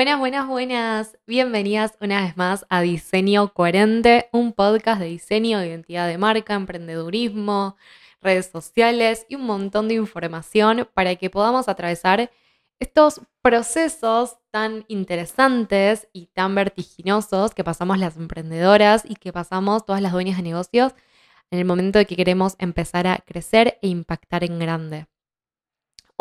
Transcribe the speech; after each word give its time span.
Buenas, 0.00 0.18
buenas, 0.18 0.48
buenas. 0.48 1.18
Bienvenidas 1.26 1.92
una 2.00 2.22
vez 2.22 2.34
más 2.34 2.64
a 2.70 2.80
Diseño 2.80 3.52
Coherente, 3.52 4.30
un 4.32 4.54
podcast 4.54 4.98
de 4.98 5.08
diseño, 5.08 5.58
de 5.58 5.66
identidad 5.66 6.08
de 6.08 6.16
marca, 6.16 6.54
emprendedurismo, 6.54 7.76
redes 8.22 8.46
sociales 8.50 9.26
y 9.28 9.34
un 9.34 9.44
montón 9.44 9.88
de 9.88 9.96
información 9.96 10.88
para 10.94 11.16
que 11.16 11.28
podamos 11.28 11.68
atravesar 11.68 12.30
estos 12.78 13.20
procesos 13.42 14.38
tan 14.50 14.86
interesantes 14.88 16.08
y 16.14 16.28
tan 16.28 16.54
vertiginosos 16.54 17.52
que 17.54 17.62
pasamos 17.62 17.98
las 17.98 18.16
emprendedoras 18.16 19.02
y 19.06 19.16
que 19.16 19.34
pasamos 19.34 19.84
todas 19.84 20.00
las 20.00 20.12
dueñas 20.12 20.38
de 20.38 20.44
negocios 20.44 20.94
en 21.50 21.58
el 21.58 21.66
momento 21.66 21.98
de 21.98 22.06
que 22.06 22.16
queremos 22.16 22.54
empezar 22.58 23.06
a 23.06 23.18
crecer 23.18 23.78
e 23.82 23.88
impactar 23.88 24.44
en 24.44 24.58
grande. 24.58 25.08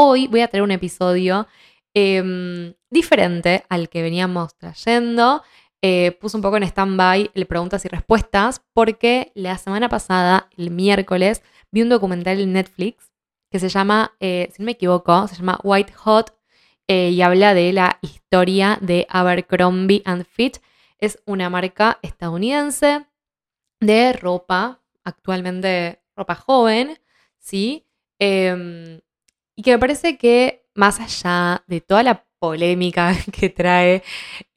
Hoy 0.02 0.28
voy 0.28 0.40
a 0.40 0.48
traer 0.48 0.64
un 0.64 0.72
episodio 0.72 1.46
em, 1.94 2.74
diferente 2.90 3.64
al 3.70 3.90
que 3.90 4.02
veníamos 4.02 4.58
trayendo. 4.58 5.44
Eh, 5.82 6.12
puse 6.20 6.36
un 6.36 6.44
poco 6.44 6.58
en 6.58 6.64
stand-by 6.64 7.32
el 7.34 7.46
preguntas 7.46 7.86
y 7.86 7.88
respuestas 7.88 8.62
porque 8.74 9.32
la 9.34 9.58
semana 9.58 9.88
pasada, 9.88 10.50
el 10.58 10.72
miércoles, 10.72 11.42
vi 11.72 11.82
un 11.82 11.90
documental 11.90 12.40
en 12.40 12.54
Netflix 12.54 13.12
que 13.50 13.60
se 13.60 13.70
llama, 13.70 14.16
eh, 14.20 14.50
si 14.54 14.62
no 14.62 14.66
me 14.66 14.74
equivoco, 14.74 15.28
se 15.28 15.36
llama 15.36 15.60
White 15.64 15.94
Hot 15.94 16.36
eh, 16.88 17.12
y 17.12 17.22
habla 17.22 17.54
de 17.54 17.72
la 17.74 17.98
historia 18.02 18.78
de 18.82 19.08
Abercrombie 19.10 20.02
and 20.06 20.26
Fitch. 20.26 20.60
Es 20.98 21.22
una 21.26 21.50
marca 21.50 22.00
estadounidense 22.02 23.06
de 23.80 24.14
ropa, 24.14 24.82
actualmente 25.04 26.02
ropa 26.16 26.36
joven, 26.36 27.00
¿sí? 27.40 27.88
Em, 28.20 29.00
y 29.56 29.64
que 29.64 29.72
me 29.72 29.80
parece 29.80 30.18
que 30.18 30.59
más 30.76 31.00
allá 31.00 31.64
de 31.68 31.82
toda 31.82 32.04
la 32.04 32.26
polémica 32.40 33.14
que 33.32 33.50
trae 33.50 34.04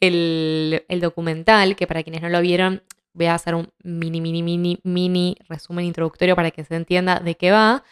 el, 0.01 0.85
documental, 1.01 1.77
que 1.77 1.87
para 1.87 2.03
quienes 2.03 2.23
no 2.23 2.29
lo 2.29 2.41
vieron, 2.41 2.83
voy 3.15 3.27
a 3.27 3.35
hacer 3.35 3.55
un 3.55 3.69
mini, 3.83 4.21
mini, 4.21 4.43
mini, 4.43 4.79
mini 4.85 5.37
resumen 5.49 5.85
introductorio 5.85 6.37
para 6.37 6.51
que 6.51 6.65
se 6.65 6.77
entienda 6.77 7.21
de 7.21 7.37
qué 7.37 7.51
va. 7.51 7.85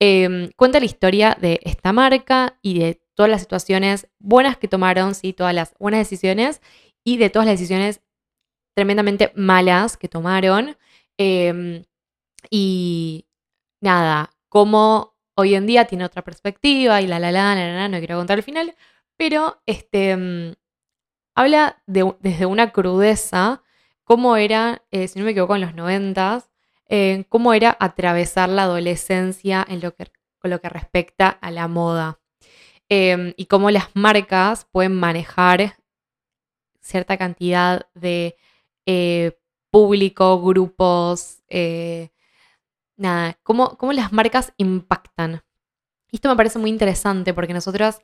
Em, 0.00 0.50
cuenta 0.56 0.78
la 0.78 0.86
historia 0.86 1.36
de 1.40 1.60
esta 1.64 1.92
marca 1.92 2.58
y 2.62 2.78
de 2.78 3.02
todas 3.14 3.30
las 3.30 3.40
situaciones 3.40 4.08
buenas 4.20 4.56
que 4.56 4.68
tomaron, 4.68 5.14
¿sí? 5.16 5.32
todas 5.32 5.54
las 5.54 5.74
buenas 5.80 5.98
decisiones 5.98 6.60
y 7.04 7.16
de 7.16 7.30
todas 7.30 7.46
las 7.46 7.58
decisiones 7.58 8.00
tremendamente 8.76 9.32
malas 9.34 9.96
que 9.96 10.08
tomaron. 10.08 10.76
Em, 11.18 11.82
y 12.50 13.26
nada, 13.80 14.30
cómo 14.48 15.17
hoy 15.38 15.54
en 15.54 15.66
día 15.66 15.84
tiene 15.84 16.04
otra 16.04 16.22
perspectiva 16.22 17.00
y 17.00 17.06
la 17.06 17.20
la 17.20 17.30
la, 17.30 17.54
la, 17.54 17.72
la, 17.72 17.88
no 17.88 17.98
quiero 17.98 18.16
contar 18.16 18.38
el 18.38 18.42
final, 18.42 18.74
pero 19.16 19.62
este, 19.66 20.16
mm, 20.16 20.54
habla 21.36 21.80
desde 21.86 22.44
una 22.44 22.72
crudeza, 22.72 23.62
cómo 24.02 24.36
era, 24.36 24.82
eh, 24.90 25.06
si 25.06 25.16
no 25.16 25.24
me 25.24 25.30
equivoco, 25.30 25.54
en 25.54 25.60
los 25.60 25.74
noventas, 25.76 26.50
eh, 26.88 27.24
cómo 27.28 27.54
era 27.54 27.76
atravesar 27.78 28.48
la 28.48 28.64
adolescencia 28.64 29.64
en 29.68 29.80
lo 29.80 29.94
que, 29.94 30.10
con 30.40 30.50
lo 30.50 30.60
que 30.60 30.70
respecta 30.70 31.28
a 31.28 31.52
la 31.52 31.68
moda. 31.68 32.18
Em, 32.88 33.32
y 33.36 33.46
cómo 33.46 33.70
las 33.70 33.90
marcas 33.94 34.66
pueden 34.72 34.94
manejar 34.94 35.76
cierta 36.80 37.16
cantidad 37.16 37.86
de 37.94 38.36
eh, 38.86 39.38
público, 39.70 40.42
grupos, 40.42 41.44
nada, 42.98 43.38
cómo, 43.42 43.78
cómo 43.78 43.92
las 43.92 44.12
marcas 44.12 44.52
impactan. 44.58 45.42
Esto 46.10 46.28
me 46.28 46.36
parece 46.36 46.58
muy 46.58 46.70
interesante 46.70 47.32
porque 47.32 47.54
nosotros 47.54 48.00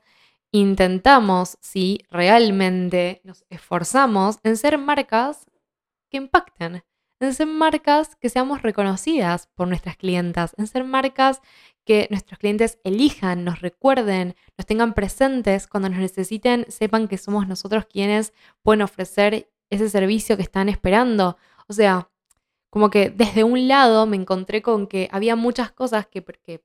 intentamos, 0.53 1.59
si 1.61 2.01
realmente 2.11 3.20
nos 3.24 3.45
esforzamos 3.51 4.39
en 4.42 4.57
ser 4.57 4.79
marcas 4.79 5.46
que 6.08 6.18
impacten, 6.18 6.85
en 7.20 7.35
ser 7.35 7.46
marcas 7.46 8.17
que 8.17 8.29
seamos 8.29 8.63
reconocidas 8.63 9.48
por 9.55 9.68
nuestras 9.68 9.96
clientas, 9.96 10.55
en 10.58 10.67
ser 10.67 10.85
marcas 10.85 11.41
que 11.85 12.07
nuestros 12.11 12.39
clientes 12.39 12.79
elijan, 12.85 13.45
nos 13.45 13.61
recuerden, 13.61 14.36
nos 14.57 14.67
tengan 14.67 14.95
presentes 14.95 15.67
cuando 15.67 15.89
nos 15.89 15.98
necesiten, 15.98 16.67
sepan 16.68 17.08
que 17.08 17.18
somos 17.18 17.48
nosotros 17.48 17.86
quienes 17.86 18.33
pueden 18.63 18.83
ofrecer 18.83 19.51
ese 19.70 19.89
servicio 19.89 20.36
que 20.36 20.42
están 20.42 20.68
esperando. 20.68 21.36
O 21.67 21.73
sea, 21.73 22.11
como 22.74 22.90
que 22.90 23.08
desde 23.08 23.45
un 23.45 23.68
lado 23.68 24.05
me 24.05 24.17
encontré 24.17 24.61
con 24.61 24.89
que 24.89 25.08
había 25.12 25.36
muchas 25.36 25.70
cosas 25.70 26.08
que, 26.08 26.24
que 26.24 26.61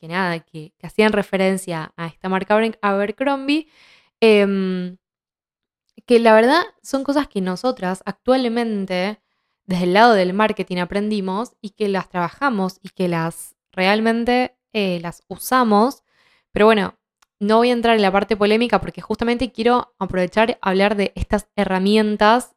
que 0.00 0.08
nada, 0.08 0.40
que, 0.40 0.74
hacían 0.82 1.12
referencia 1.12 1.92
a 1.96 2.08
esta 2.08 2.28
marca 2.28 2.60
Abercrombie, 2.82 3.68
em, 4.20 4.96
que 6.06 6.18
la 6.18 6.34
verdad 6.34 6.60
son 6.82 7.04
cosas 7.04 7.28
que 7.28 7.40
nosotras 7.40 8.02
actualmente, 8.04 9.22
desde 9.64 9.84
el 9.84 9.92
lado 9.94 10.14
del 10.14 10.32
marketing, 10.34 10.78
aprendimos 10.78 11.52
y 11.60 11.70
que 11.70 11.86
las 11.86 12.08
trabajamos 12.08 12.80
y 12.82 12.88
que 12.88 13.06
las 13.06 13.54
realmente 13.70 14.58
eh, 14.72 14.98
las 15.00 15.22
usamos. 15.28 16.02
Pero 16.50 16.66
bueno, 16.66 16.98
no 17.38 17.58
voy 17.58 17.70
a 17.70 17.74
entrar 17.74 17.94
en 17.94 18.02
la 18.02 18.10
parte 18.10 18.36
polémica 18.36 18.80
porque 18.80 19.02
justamente 19.02 19.52
quiero 19.52 19.94
aprovechar 20.00 20.58
hablar 20.62 20.96
de 20.96 21.12
estas 21.14 21.46
herramientas 21.54 22.56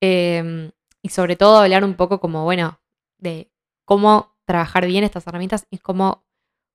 em, 0.00 0.72
y 1.02 1.10
sobre 1.10 1.36
todo 1.36 1.58
hablar 1.58 1.84
un 1.84 1.94
poco 1.94 2.20
como, 2.20 2.44
bueno, 2.44 2.80
de 3.18 3.50
cómo 3.84 4.36
trabajar 4.44 4.86
bien 4.86 5.04
estas 5.04 5.26
herramientas 5.26 5.66
y 5.70 5.78
cómo 5.78 6.24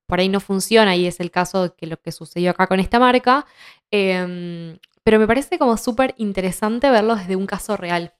por 0.07 0.19
ahí 0.19 0.29
no 0.29 0.39
funciona 0.39 0.95
y 0.95 1.05
es 1.07 1.19
el 1.19 1.31
caso 1.31 1.69
de 1.69 1.87
lo 1.87 1.97
que 2.01 2.11
sucedió 2.11 2.51
acá 2.51 2.67
con 2.67 2.79
esta 2.79 2.99
marca. 2.99 3.45
Em, 3.91 4.77
pero 5.03 5.19
me 5.19 5.27
parece 5.27 5.57
como 5.57 5.77
súper 5.77 6.13
interesante 6.17 6.89
verlo 6.89 7.15
desde 7.15 7.35
un 7.35 7.45
caso 7.45 7.77
real. 7.77 8.13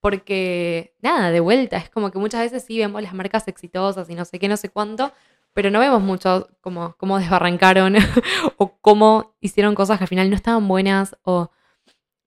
Porque, 0.00 0.94
nada, 1.02 1.30
de 1.30 1.40
vuelta, 1.40 1.78
es 1.78 1.90
como 1.90 2.10
que 2.10 2.18
muchas 2.18 2.42
veces 2.42 2.64
sí 2.64 2.78
vemos 2.78 3.02
las 3.02 3.14
marcas 3.14 3.48
exitosas 3.48 4.08
y 4.10 4.14
no 4.14 4.24
sé 4.24 4.38
qué, 4.38 4.48
no 4.48 4.56
sé 4.56 4.68
cuánto, 4.68 5.12
pero 5.52 5.70
no 5.70 5.80
vemos 5.80 6.02
mucho 6.02 6.48
como 6.60 6.94
cómo 6.98 7.18
desbarrancaron 7.18 7.96
o 8.58 8.76
cómo 8.80 9.34
hicieron 9.40 9.74
cosas 9.74 9.98
que 9.98 10.04
al 10.04 10.08
final 10.08 10.30
no 10.30 10.36
estaban 10.36 10.68
buenas 10.68 11.16
o 11.22 11.50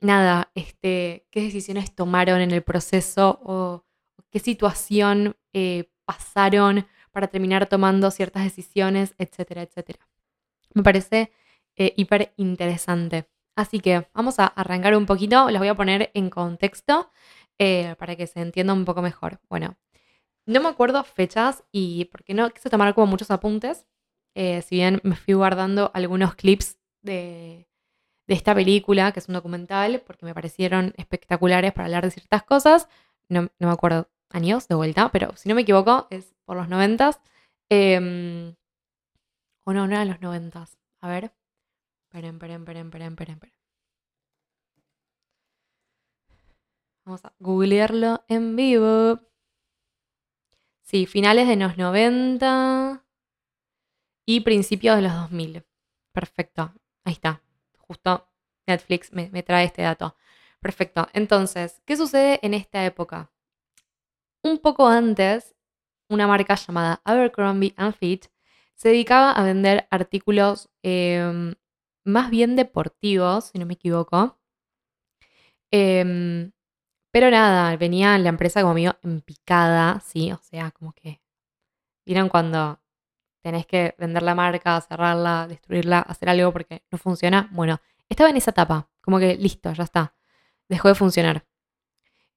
nada, 0.02 0.52
este, 0.56 1.28
qué 1.32 1.42
decisiones 1.42 1.94
tomaron 1.94 2.42
en 2.42 2.52
el 2.52 2.64
proceso 2.64 3.40
o 3.44 3.86
qué 4.30 4.40
situación 4.40 5.36
eh, 5.54 5.92
pasaron 6.06 6.88
para 7.12 7.28
terminar 7.28 7.68
tomando 7.68 8.12
ciertas 8.12 8.44
decisiones, 8.44 9.16
etcétera, 9.18 9.64
etcétera. 9.64 10.08
Me 10.74 10.84
parece 10.84 11.32
eh, 11.76 11.94
hiper 11.98 12.34
interesante. 12.38 13.28
Así 13.56 13.80
que 13.80 14.08
vamos 14.14 14.40
a 14.40 14.48
arrancar 14.48 14.96
un 14.96 15.06
poquito, 15.06 15.50
les 15.50 15.60
voy 15.60 15.68
a 15.68 15.76
poner 15.76 16.12
en 16.14 16.30
contexto 16.30 17.12
eh, 17.58 17.96
para 17.98 18.16
que 18.16 18.28
se 18.28 18.42
entienda 18.42 18.74
un 18.74 18.86
poco 18.86 19.02
mejor. 19.02 19.42
Bueno, 19.50 19.78
no 20.46 20.62
me 20.62 20.70
acuerdo 20.70 21.04
fechas 21.04 21.64
y 21.72 22.06
porque 22.06 22.34
no 22.34 22.50
quise 22.52 22.70
tomar 22.70 22.94
como 22.94 23.08
muchos 23.08 23.32
apuntes, 23.32 23.86
si 24.36 24.76
bien 24.76 25.02
me 25.04 25.18
fui 25.18 25.34
guardando 25.34 25.92
algunos 25.94 26.36
clips 26.36 26.78
de, 27.02 27.69
esta 28.34 28.54
película, 28.56 29.12
que 29.12 29.20
es 29.20 29.28
un 29.28 29.34
documental, 29.34 30.02
porque 30.06 30.26
me 30.26 30.34
parecieron 30.34 30.94
espectaculares 30.98 31.74
para 31.74 31.86
hablar 31.86 32.04
de 32.04 32.12
ciertas 32.12 32.44
cosas, 32.44 32.88
no, 33.30 33.44
no 33.60 33.68
me 33.68 33.72
acuerdo 33.72 34.10
años 34.32 34.68
de 34.68 34.76
vuelta, 34.76 35.10
pero 35.12 35.36
si 35.36 35.50
no 35.50 35.56
me 35.56 35.62
equivoco, 35.62 36.08
es 36.10 36.36
por 36.46 36.58
los 36.58 36.70
noventas. 36.70 37.20
Em, 37.70 38.56
o 39.66 39.74
no, 39.74 39.88
no 39.88 39.94
eran 39.94 40.08
los 40.08 40.22
noventas. 40.22 40.78
A 41.02 41.08
ver. 41.08 41.32
Esperen, 42.06 42.36
esperen, 42.36 42.62
esperen, 42.62 42.88
esperen, 42.88 43.12
esperen, 43.12 43.54
Vamos 47.06 47.26
a 47.26 47.34
googlearlo 47.40 48.24
en 48.28 48.56
vivo. 48.56 49.20
Sí, 50.84 51.06
finales 51.06 51.48
de 51.48 51.56
los 51.56 51.78
90 51.78 53.04
y 54.26 54.42
principios 54.42 54.96
de 54.96 55.04
los 55.04 55.14
2000. 55.14 55.64
Perfecto. 56.14 56.74
Ahí 57.04 57.14
está. 57.14 57.42
Justo 57.90 58.30
Netflix 58.68 59.12
me, 59.12 59.42
trae 59.42 59.66
este 59.66 59.82
dato. 59.82 60.16
Perfecto. 60.60 61.08
Entonces, 61.14 61.82
¿qué 61.86 61.98
sucede 61.98 62.40
en 62.44 62.54
esta 62.54 62.86
época? 62.86 63.32
Un 64.44 64.60
poco 64.60 64.88
antes, 64.88 65.56
una 66.08 66.28
marca 66.28 66.54
llamada 66.54 67.02
Abercrombie 67.04 67.74
Fitch 68.00 68.30
se 68.76 68.90
dedicaba 68.90 69.32
a 69.32 69.44
vender 69.44 69.88
artículos 69.90 70.70
em, 70.84 71.56
más 72.06 72.30
bien 72.30 72.56
deportivos, 72.56 73.46
si 73.46 73.58
no 73.58 73.66
me 73.66 73.74
equivoco. 73.74 74.38
Em, 75.72 76.52
pero 77.12 77.32
nada, 77.32 77.76
venía 77.78 78.18
la 78.20 78.30
empresa 78.30 78.62
como 78.62 78.76
medio 78.76 78.98
en 79.04 79.22
picada, 79.22 80.00
¿sí? 80.02 80.32
O 80.32 80.40
sea, 80.44 80.72
como 80.72 80.94
que. 80.94 81.22
¿Vieron 82.06 82.30
cuando 82.30 82.80
tenés 83.42 83.66
que 83.66 83.96
vender 83.98 84.24
la 84.24 84.36
marca, 84.36 84.80
cerrarla, 84.82 85.48
destruirla, 85.48 86.00
hacer 86.00 86.30
algo 86.30 86.52
porque 86.52 86.84
no 86.92 86.98
funciona? 86.98 87.50
Bueno, 87.52 87.80
estaba 88.10 88.30
en 88.30 88.38
esa 88.38 88.52
etapa, 88.52 88.90
como 89.02 89.20
que 89.20 89.36
listo, 89.36 89.72
ya 89.74 89.84
está. 89.84 90.16
Dejó 90.68 90.90
de 90.90 90.96
funcionar. 90.96 91.46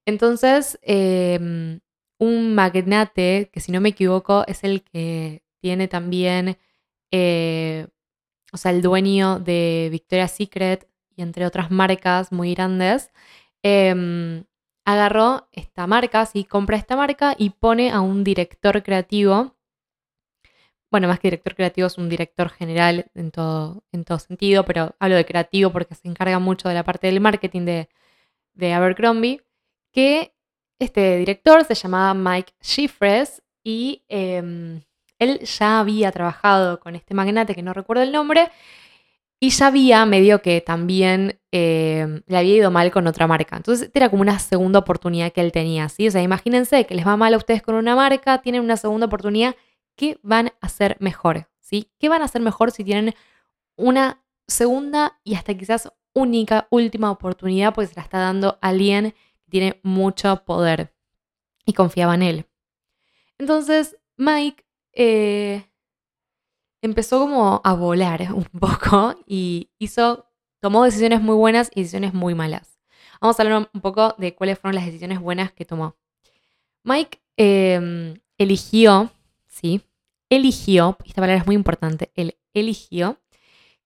Entonces, 0.05 0.79
em, 0.81 1.79
un 2.19 2.55
magnate, 2.55 3.49
que 3.51 3.59
si 3.59 3.71
no 3.71 3.81
me 3.81 3.89
equivoco 3.89 4.43
es 4.47 4.63
el 4.63 4.83
que 4.83 5.43
tiene 5.61 5.87
también, 5.87 6.57
eh, 7.11 7.87
o 8.51 8.57
sea, 8.57 8.71
el 8.71 8.81
dueño 8.81 9.39
de 9.39 9.89
Victoria's 9.91 10.31
Secret 10.31 10.87
y 11.15 11.21
entre 11.21 11.45
otras 11.45 11.71
marcas 11.71 12.31
muy 12.31 12.53
grandes, 12.55 13.11
em, 13.63 14.45
agarró 14.85 15.47
esta 15.51 15.87
marca, 15.87 16.25
sí, 16.25 16.43
compra 16.43 16.77
esta 16.77 16.95
marca 16.95 17.35
y 17.37 17.51
pone 17.51 17.91
a 17.91 18.01
un 18.01 18.23
director 18.23 18.83
creativo. 18.83 19.52
Bueno, 20.93 21.07
más 21.07 21.19
que 21.19 21.29
director 21.29 21.55
creativo 21.55 21.87
es 21.87 21.97
un 21.97 22.07
director 22.07 22.51
general 22.51 23.07
en 23.15 23.31
todo, 23.31 23.83
en 23.91 24.03
todo 24.03 24.19
sentido, 24.19 24.63
pero 24.63 24.95
hablo 24.99 25.15
de 25.15 25.25
creativo 25.25 25.71
porque 25.71 25.95
se 25.95 26.07
encarga 26.07 26.37
mucho 26.37 26.69
de 26.69 26.75
la 26.75 26.83
parte 26.83 27.07
del 27.07 27.19
marketing 27.19 27.65
de, 28.53 28.73
Abercrombie, 28.75 29.41
que 29.91 30.35
este 30.77 31.17
director 31.17 31.65
se 31.65 31.73
llamaba 31.73 32.13
Mike 32.13 32.53
Schifres 32.61 33.41
y 33.63 34.03
em, 34.07 34.83
él 35.17 35.39
ya 35.39 35.79
había 35.79 36.11
trabajado 36.11 36.79
con 36.79 36.95
este 36.95 37.15
magnate 37.15 37.55
que 37.55 37.63
no 37.63 37.73
recuerdo 37.73 38.03
el 38.03 38.11
nombre 38.11 38.51
y 39.39 39.49
ya 39.49 39.65
había 39.65 40.05
medio 40.05 40.43
que 40.43 40.61
también 40.61 41.39
em, 41.51 42.21
le 42.27 42.37
había 42.37 42.55
ido 42.55 42.69
mal 42.69 42.91
con 42.91 43.07
otra 43.07 43.25
marca. 43.25 43.57
Entonces 43.57 43.89
era 43.95 44.09
como 44.09 44.21
una 44.21 44.37
segunda 44.37 44.77
oportunidad 44.77 45.31
que 45.31 45.41
él 45.41 45.51
tenía, 45.51 45.89
¿sí? 45.89 46.07
O 46.07 46.11
sea, 46.11 46.21
imagínense 46.21 46.85
que 46.85 46.93
les 46.93 47.07
va 47.07 47.17
mal 47.17 47.33
a 47.33 47.37
ustedes 47.37 47.63
con 47.63 47.73
una 47.73 47.95
marca, 47.95 48.43
tienen 48.43 48.61
una 48.61 48.77
segunda 48.77 49.07
oportunidad, 49.07 49.55
¿qué 49.95 50.19
van 50.23 50.47
a 50.47 50.53
hacer 50.61 50.97
mejor? 50.99 51.49
¿Sí? 51.59 51.91
¿Qué 51.99 52.09
van 52.09 52.21
a 52.21 52.25
hacer 52.25 52.41
mejor 52.41 52.71
si 52.71 52.83
tienen 52.83 53.13
una 53.75 54.23
segunda 54.47 55.19
y 55.23 55.35
hasta 55.35 55.53
quizás 55.55 55.91
única, 56.13 56.67
última 56.69 57.11
oportunidad? 57.11 57.73
Pues 57.73 57.89
se 57.89 57.95
la 57.95 58.03
está 58.03 58.19
dando 58.19 58.57
alguien 58.61 59.13
que 59.43 59.49
tiene 59.49 59.79
mucho 59.83 60.43
poder 60.45 60.93
y 61.65 61.73
confiaba 61.73 62.15
en 62.15 62.21
él. 62.23 62.45
Entonces, 63.37 63.97
Mike 64.17 64.65
eh, 64.93 65.65
empezó 66.81 67.19
como 67.19 67.61
a 67.63 67.73
volar 67.73 68.21
un 68.33 68.45
poco 68.45 69.15
y 69.25 69.71
hizo, 69.79 70.29
tomó 70.59 70.83
decisiones 70.83 71.21
muy 71.21 71.35
buenas 71.35 71.71
y 71.73 71.81
decisiones 71.81 72.13
muy 72.13 72.35
malas. 72.35 72.79
Vamos 73.21 73.39
a 73.39 73.43
hablar 73.43 73.69
un 73.73 73.81
poco 73.81 74.15
de 74.17 74.35
cuáles 74.35 74.59
fueron 74.59 74.75
las 74.75 74.85
decisiones 74.85 75.19
buenas 75.19 75.53
que 75.53 75.63
tomó. 75.65 75.95
Mike 76.83 77.21
em, 77.37 78.15
eligió, 78.37 79.11
sí, 79.53 79.81
eligió, 80.29 80.97
esta 81.05 81.21
palabra 81.21 81.41
es 81.41 81.45
muy 81.45 81.55
importante, 81.55 82.11
él 82.15 82.37
eligió 82.53 83.21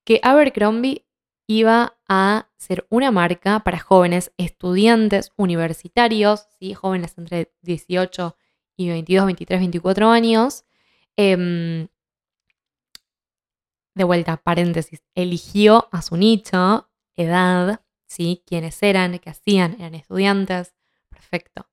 que 0.04 0.19
Abercrombie 0.24 1.06
iba 1.48 1.98
a 2.08 2.50
ser 2.58 2.86
una 2.90 3.12
marca 3.12 3.62
para 3.62 3.80
jóvenes 3.80 4.31
estudiantes 4.38 5.31
universitarios, 5.38 6.48
¿sí? 6.60 6.74
jóvenes 6.74 7.18
entre 7.18 7.54
18 7.62 8.38
y 8.78 8.90
22, 8.90 9.25
23, 9.25 9.60
24 9.60 10.10
años. 10.10 10.66
Em, 11.16 11.88
de 13.96 14.04
vuelta, 14.04 14.38
paréntesis, 14.38 15.04
eligió 15.16 15.88
a 15.92 16.02
su 16.02 16.18
nicho, 16.18 16.90
edad, 17.16 17.81
¿sí? 18.06 18.44
quiénes 18.46 18.81
eran, 18.84 19.18
qué 19.20 19.30
hacían, 19.30 19.75
eran 19.80 19.96
estudiantes, 19.96 20.75
perfecto. 21.10 21.68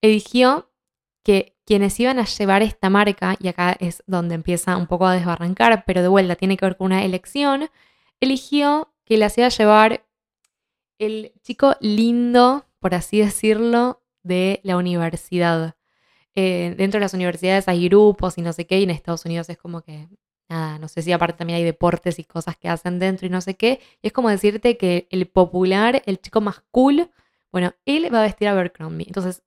Eligió 0.00 0.70
que 1.24 1.55
quienes 1.66 1.98
iban 2.00 2.18
a 2.18 2.24
llevar 2.24 2.62
esta 2.62 2.88
marca, 2.88 3.36
y 3.40 3.48
acá 3.48 3.76
es 3.78 4.02
donde 4.06 4.36
empieza 4.36 4.76
un 4.76 4.86
poco 4.86 5.06
a 5.06 5.14
desbarrancar, 5.14 5.84
pero 5.84 6.00
de 6.00 6.08
vuelta 6.08 6.36
tiene 6.36 6.56
que 6.56 6.64
ver 6.64 6.76
con 6.76 6.86
una 6.86 7.04
elección, 7.04 7.68
eligió 8.20 8.94
que 9.04 9.18
le 9.18 9.24
hacía 9.24 9.48
llevar 9.48 10.06
el 10.98 11.32
chico 11.42 11.74
lindo, 11.80 12.64
por 12.78 12.94
así 12.94 13.18
decirlo, 13.18 14.02
de 14.22 14.60
la 14.62 14.76
universidad. 14.76 15.76
Eh, 16.34 16.74
dentro 16.76 16.98
de 16.98 17.04
las 17.04 17.14
universidades 17.14 17.66
hay 17.68 17.88
grupos 17.88 18.38
y 18.38 18.42
no 18.42 18.52
sé 18.52 18.66
qué, 18.66 18.78
y 18.78 18.84
en 18.84 18.90
Estados 18.90 19.24
Unidos 19.24 19.48
es 19.48 19.58
como 19.58 19.82
que, 19.82 20.08
no 20.48 20.86
sé 20.86 21.02
si 21.02 21.10
aparte 21.10 21.38
también 21.38 21.56
hay 21.56 21.64
deportes 21.64 22.20
y 22.20 22.24
cosas 22.24 22.56
que 22.56 22.68
hacen 22.68 23.00
dentro 23.00 23.26
y 23.26 23.30
no 23.30 23.40
sé 23.40 23.56
qué. 23.56 23.80
Y 24.00 24.06
es 24.06 24.12
como 24.12 24.30
decirte 24.30 24.76
que 24.76 25.08
el 25.10 25.26
popular, 25.26 26.02
el 26.06 26.20
chico 26.20 26.40
más 26.40 26.62
cool, 26.70 27.10
bueno, 27.50 27.74
él 27.84 28.12
va 28.14 28.20
a 28.20 28.22
vestir 28.22 28.46
a 28.46 28.52
Abercrombie. 28.52 29.06
Entonces, 29.08 29.42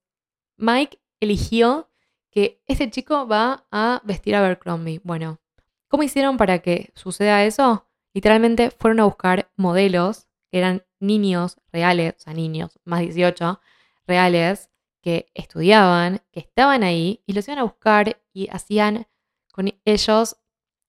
Mike 0.57 0.99
eligió 1.21 1.88
que 2.31 2.61
este 2.67 2.89
chico 2.89 3.27
va 3.27 3.65
a 3.71 4.01
vestir 4.03 4.35
a 4.35 4.39
Abercrombie. 4.39 5.01
Bueno, 5.03 5.39
¿cómo 5.87 6.03
hicieron 6.03 6.37
para 6.37 6.59
que 6.59 6.91
suceda 6.95 7.43
eso? 7.43 7.87
Literalmente 8.13 8.71
fueron 8.71 8.99
a 8.99 9.05
buscar 9.05 9.51
modelos 9.55 10.27
que 10.51 10.59
eran 10.59 10.83
niños 10.99 11.57
reales, 11.71 12.15
o 12.17 12.19
sea, 12.19 12.33
niños 12.33 12.79
más 12.83 13.01
18 13.01 13.59
reales, 14.07 14.69
que 15.01 15.31
estudiaban, 15.33 16.21
que 16.31 16.41
estaban 16.41 16.83
ahí 16.83 17.23
y 17.25 17.33
los 17.33 17.47
iban 17.47 17.59
a 17.59 17.63
buscar 17.63 18.21
y 18.33 18.49
hacían 18.49 19.07
con 19.51 19.71
ellos 19.85 20.37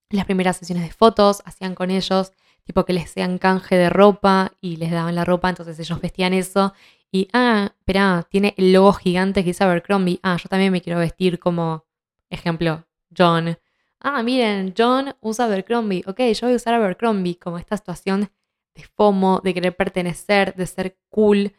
las 0.08 0.24
primeras 0.24 0.56
sesiones 0.56 0.84
de 0.84 0.92
fotos, 0.92 1.42
hacían 1.44 1.74
con 1.74 1.90
ellos 1.90 2.32
tipo 2.64 2.84
que 2.84 2.92
les 2.92 3.04
hacían 3.04 3.38
canje 3.38 3.76
de 3.76 3.90
ropa 3.90 4.52
y 4.60 4.76
les 4.76 4.90
daban 4.90 5.14
la 5.14 5.24
ropa, 5.24 5.48
entonces 5.48 5.78
ellos 5.78 6.00
vestían 6.00 6.34
eso 6.34 6.74
y, 7.12 7.28
ah, 7.32 7.74
espera, 7.78 8.26
tiene 8.30 8.54
el 8.56 8.72
logo 8.72 8.92
gigante 8.92 9.42
que 9.42 9.50
dice 9.50 9.64
Abercrombie, 9.64 10.20
ah, 10.22 10.36
yo 10.36 10.48
también 10.48 10.72
me 10.72 10.80
quiero 10.80 11.00
vestir 11.00 11.38
como, 11.38 11.84
ejemplo, 12.28 12.86
John. 13.16 13.58
Ah, 13.98 14.22
miren, 14.22 14.74
John 14.76 15.14
usa 15.20 15.46
Abercrombie, 15.46 16.04
ok, 16.06 16.20
yo 16.32 16.46
voy 16.46 16.52
a 16.52 16.56
usar 16.56 16.74
Abercrombie, 16.74 17.38
como 17.38 17.58
esta 17.58 17.76
situación 17.76 18.30
de 18.74 18.84
FOMO, 18.84 19.40
de 19.42 19.54
querer 19.54 19.76
pertenecer, 19.76 20.54
de 20.54 20.66
ser 20.66 20.98
cool, 21.08 21.52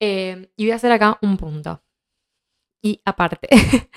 eh, 0.00 0.50
y 0.56 0.64
voy 0.64 0.72
a 0.72 0.76
hacer 0.76 0.92
acá 0.92 1.18
un 1.22 1.36
punto. 1.36 1.82
Y 2.82 3.00
aparte, 3.04 3.48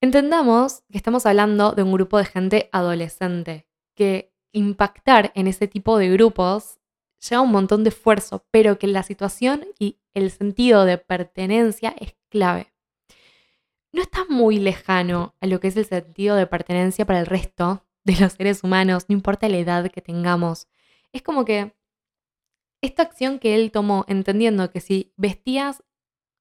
entendamos 0.00 0.82
que 0.90 0.98
estamos 0.98 1.24
hablando 1.24 1.72
de 1.72 1.82
un 1.84 1.92
grupo 1.92 2.18
de 2.18 2.24
gente 2.24 2.68
adolescente, 2.72 3.66
que 3.94 4.34
impactar 4.52 5.32
en 5.34 5.46
ese 5.46 5.68
tipo 5.68 5.98
de 5.98 6.10
grupos 6.10 6.77
lleva 7.20 7.42
un 7.42 7.50
montón 7.50 7.84
de 7.84 7.90
esfuerzo, 7.90 8.46
pero 8.50 8.78
que 8.78 8.86
la 8.86 9.02
situación 9.02 9.66
y 9.78 9.98
el 10.14 10.30
sentido 10.30 10.84
de 10.84 10.98
pertenencia 10.98 11.94
es 11.98 12.16
clave. 12.28 12.72
No 13.92 14.02
está 14.02 14.24
muy 14.28 14.58
lejano 14.58 15.34
a 15.40 15.46
lo 15.46 15.60
que 15.60 15.68
es 15.68 15.76
el 15.76 15.86
sentido 15.86 16.36
de 16.36 16.46
pertenencia 16.46 17.06
para 17.06 17.20
el 17.20 17.26
resto 17.26 17.86
de 18.04 18.16
los 18.20 18.32
seres 18.32 18.62
humanos, 18.64 19.06
no 19.08 19.14
importa 19.14 19.48
la 19.48 19.58
edad 19.58 19.90
que 19.90 20.02
tengamos. 20.02 20.66
Es 21.12 21.22
como 21.22 21.44
que 21.44 21.74
esta 22.80 23.02
acción 23.02 23.38
que 23.38 23.54
él 23.54 23.70
tomó, 23.72 24.04
entendiendo 24.08 24.70
que 24.70 24.80
si 24.80 25.12
vestías 25.16 25.82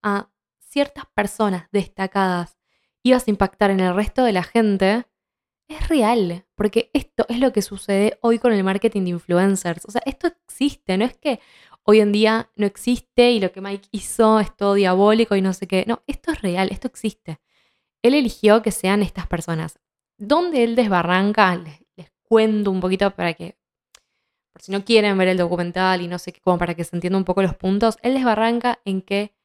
a 0.03 0.29
ciertas 0.59 1.05
personas 1.13 1.67
destacadas, 1.71 2.57
ibas 3.03 3.27
a 3.27 3.31
impactar 3.31 3.71
en 3.71 3.79
el 3.79 3.95
resto 3.95 4.23
de 4.23 4.33
la 4.33 4.43
gente, 4.43 5.07
es 5.67 5.87
real, 5.89 6.45
porque 6.55 6.89
esto 6.93 7.25
es 7.29 7.39
lo 7.39 7.51
que 7.53 7.61
sucede 7.61 8.17
hoy 8.21 8.39
con 8.39 8.53
el 8.53 8.63
marketing 8.63 9.03
de 9.03 9.09
influencers. 9.11 9.85
O 9.85 9.91
sea, 9.91 10.01
esto 10.05 10.27
existe, 10.27 10.97
no 10.97 11.05
es 11.05 11.17
que 11.17 11.39
hoy 11.83 11.99
en 11.99 12.11
día 12.11 12.51
no 12.55 12.65
existe 12.65 13.31
y 13.31 13.39
lo 13.39 13.51
que 13.51 13.61
Mike 13.61 13.89
hizo 13.91 14.39
es 14.39 14.55
todo 14.55 14.75
diabólico 14.75 15.35
y 15.35 15.41
no 15.41 15.53
sé 15.53 15.67
qué. 15.67 15.83
No, 15.87 16.03
esto 16.07 16.31
es 16.31 16.41
real, 16.41 16.69
esto 16.71 16.87
existe. 16.87 17.39
Él 18.01 18.13
eligió 18.13 18.61
que 18.61 18.71
sean 18.71 19.01
estas 19.01 19.27
personas. 19.27 19.79
¿Dónde 20.17 20.63
él 20.63 20.75
desbarranca? 20.75 21.55
Les, 21.55 21.79
les 21.95 22.11
cuento 22.23 22.71
un 22.71 22.79
poquito 22.79 23.11
para 23.11 23.33
que 23.33 23.57
si 24.59 24.71
no 24.71 24.83
quieren 24.83 25.17
ver 25.17 25.27
el 25.27 25.37
documental 25.37 26.01
y 26.01 26.07
no 26.07 26.19
sé 26.19 26.33
qué, 26.33 26.41
como 26.41 26.57
para 26.57 26.73
que 26.75 26.83
se 26.83 26.95
entienda 26.95 27.17
un 27.17 27.25
poco 27.25 27.41
los 27.41 27.55
puntos, 27.55 27.97
él 28.01 28.13
desbarranca 28.13 28.79
en 28.85 29.01
que 29.01 29.36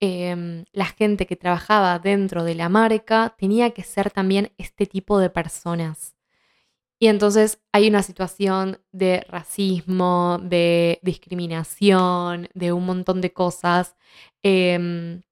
em, 0.00 0.64
la 0.72 0.86
gente 0.86 1.26
que 1.26 1.36
trabajaba 1.36 1.98
dentro 1.98 2.44
de 2.44 2.54
la 2.54 2.68
marca 2.68 3.34
tenía 3.38 3.70
que 3.70 3.82
ser 3.82 4.10
también 4.10 4.52
este 4.58 4.86
tipo 4.86 5.18
de 5.18 5.30
personas. 5.30 6.16
Y 7.02 7.08
entonces 7.08 7.62
hay 7.72 7.88
una 7.88 8.02
situación 8.02 8.78
de 8.92 9.24
racismo, 9.28 10.38
de 10.42 11.00
discriminación, 11.02 12.48
de 12.54 12.72
un 12.72 12.84
montón 12.84 13.22
de 13.22 13.32
cosas. 13.32 13.96
Em, 14.42 15.22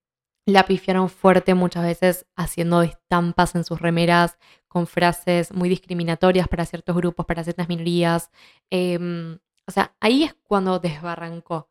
la 0.46 0.64
pifiaron 0.64 1.10
fuerte 1.10 1.54
muchas 1.54 1.84
veces 1.84 2.26
haciendo 2.36 2.82
estampas 2.82 3.54
en 3.54 3.64
sus 3.64 3.80
remeras 3.80 4.38
con 4.66 4.86
frases 4.86 5.52
muy 5.52 5.68
discriminatorias 5.68 6.48
para 6.48 6.64
ciertos 6.66 6.96
grupos, 6.96 7.26
para 7.26 7.44
ciertas 7.44 7.68
minorías. 7.68 8.30
Em, 8.70 9.38
o 9.66 9.70
sea, 9.70 9.94
ahí 10.00 10.24
es 10.24 10.34
cuando 10.44 10.78
desbarrancó. 10.78 11.68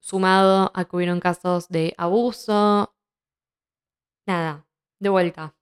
Sumado 0.00 0.72
a 0.74 0.84
que 0.84 0.96
hubieron 0.96 1.20
casos 1.20 1.68
de 1.68 1.94
abuso. 1.96 2.94
Nada, 4.26 4.66
de 4.98 5.08
vuelta. 5.08 5.54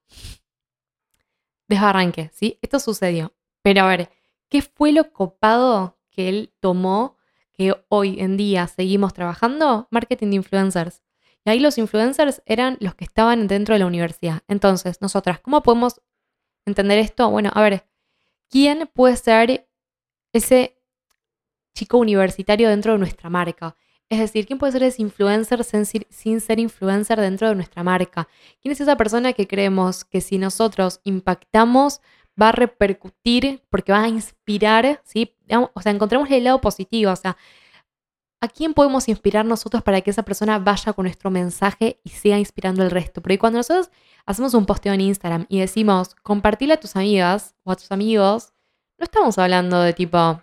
Desbarranque, 1.67 2.31
¿sí? 2.33 2.57
Esto 2.61 2.79
sucedió. 2.79 3.33
Pero 3.61 3.83
a 3.83 3.87
ver, 3.87 4.09
¿qué 4.49 4.61
fue 4.61 4.91
lo 4.91 5.13
copado 5.13 5.99
que 6.09 6.29
él 6.29 6.53
tomó 6.59 7.17
que 7.53 7.75
hoy 7.89 8.19
en 8.19 8.37
día 8.37 8.67
seguimos 8.67 9.13
trabajando? 9.13 9.87
Marketing 9.91 10.29
de 10.29 10.35
influencers. 10.37 11.03
Y 11.45 11.49
ahí 11.49 11.59
los 11.59 11.77
influencers 11.77 12.41
eran 12.45 12.77
los 12.79 12.95
que 12.95 13.05
estaban 13.05 13.47
dentro 13.47 13.73
de 13.73 13.79
la 13.79 13.85
universidad. 13.85 14.41
Entonces, 14.47 15.01
nosotras, 15.01 15.39
¿cómo 15.39 15.61
podemos 15.61 16.01
entender 16.65 16.99
esto? 16.99 17.29
Bueno, 17.29 17.51
a 17.53 17.61
ver, 17.61 17.85
¿quién 18.49 18.89
puede 18.93 19.15
ser 19.15 19.69
ese 20.33 20.81
chico 21.73 21.97
universitario 21.97 22.69
dentro 22.69 22.93
de 22.93 22.99
nuestra 22.99 23.29
marca? 23.29 23.75
Es 24.09 24.17
decir, 24.19 24.47
¿quién 24.47 24.57
puede 24.57 24.71
ser 24.71 24.81
ese 24.81 25.03
influencer 25.03 25.63
sin, 25.63 26.41
ser 26.41 26.59
influencer 26.59 27.19
dentro 27.21 27.47
de 27.47 27.55
nuestra 27.55 27.83
marca? 27.83 28.27
¿Quién 28.59 28.71
es 28.71 28.81
esa 28.81 28.97
persona 28.97 29.33
que 29.33 29.47
creemos 29.47 30.03
que 30.03 30.19
si 30.19 30.39
nosotros 30.39 30.99
impactamos 31.03 32.01
va 32.41 32.49
a 32.49 32.51
repercutir, 32.51 33.61
porque 33.69 33.91
va 33.91 34.03
a 34.03 34.07
inspirar, 34.07 35.01
¿sí? 35.03 35.35
O 35.73 35.81
sea, 35.81 35.91
encontremos 35.91 36.29
el 36.31 36.43
lado 36.45 36.59
positivo, 36.59 37.11
o 37.11 37.15
sea, 37.15 37.37
¿a 38.41 38.47
quién 38.47 38.73
podemos 38.73 39.07
inspirar 39.09 39.45
nosotros 39.45 39.83
para 39.83 40.01
que 40.01 40.09
esa 40.09 40.23
persona 40.23 40.57
vaya 40.57 40.93
con 40.93 41.03
nuestro 41.03 41.29
mensaje 41.29 41.99
y 42.03 42.09
siga 42.09 42.39
inspirando 42.39 42.81
al 42.81 42.91
resto? 42.91 43.21
Porque 43.21 43.37
cuando 43.37 43.57
nosotros 43.59 43.91
hacemos 44.25 44.53
un 44.55 44.65
posteo 44.65 44.93
en 44.93 45.01
Instagram 45.01 45.45
y 45.49 45.59
decimos, 45.59 46.15
compartile 46.23 46.73
a 46.73 46.79
tus 46.79 46.95
amigas 46.95 47.55
o 47.63 47.71
a 47.71 47.75
tus 47.75 47.91
amigos, 47.91 48.53
no 48.97 49.03
estamos 49.03 49.37
hablando 49.37 49.81
de 49.81 49.93
tipo, 49.93 50.41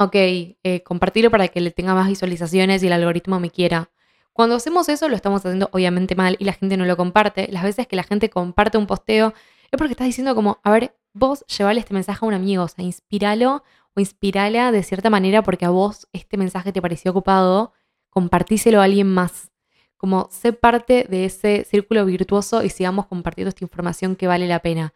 ok, 0.00 0.14
eh, 0.14 0.82
compartirlo 0.82 1.30
para 1.30 1.48
que 1.48 1.60
le 1.60 1.70
tenga 1.70 1.94
más 1.94 2.08
visualizaciones 2.08 2.82
y 2.82 2.86
el 2.86 2.94
algoritmo 2.94 3.38
me 3.38 3.50
quiera. 3.50 3.90
Cuando 4.32 4.56
hacemos 4.56 4.88
eso 4.88 5.10
lo 5.10 5.16
estamos 5.16 5.44
haciendo 5.44 5.68
obviamente 5.72 6.14
mal 6.14 6.36
y 6.38 6.44
la 6.44 6.54
gente 6.54 6.78
no 6.78 6.86
lo 6.86 6.96
comparte. 6.96 7.48
Las 7.52 7.62
veces 7.62 7.86
que 7.86 7.96
la 7.96 8.02
gente 8.04 8.30
comparte 8.30 8.78
un 8.78 8.86
posteo 8.86 9.34
es 9.70 9.76
porque 9.76 9.92
estás 9.92 10.06
diciendo 10.06 10.34
como, 10.34 10.58
a 10.64 10.70
ver, 10.70 10.96
vos 11.12 11.44
llevale 11.46 11.80
este 11.80 11.92
mensaje 11.92 12.24
a 12.24 12.28
un 12.28 12.32
amigo, 12.32 12.64
o 12.64 12.68
sea, 12.68 12.82
inspíralo 12.82 13.62
o 13.94 14.00
inspirala 14.00 14.72
de 14.72 14.82
cierta 14.82 15.10
manera 15.10 15.42
porque 15.42 15.66
a 15.66 15.70
vos 15.70 16.08
este 16.14 16.38
mensaje 16.38 16.72
te 16.72 16.80
pareció 16.80 17.10
ocupado, 17.10 17.74
compartíselo 18.08 18.80
a 18.80 18.84
alguien 18.84 19.08
más. 19.12 19.50
Como 19.98 20.28
sé 20.30 20.54
parte 20.54 21.06
de 21.10 21.26
ese 21.26 21.66
círculo 21.68 22.06
virtuoso 22.06 22.62
y 22.64 22.70
sigamos 22.70 23.06
compartiendo 23.06 23.50
esta 23.50 23.64
información 23.64 24.16
que 24.16 24.26
vale 24.28 24.48
la 24.48 24.60
pena. 24.60 24.94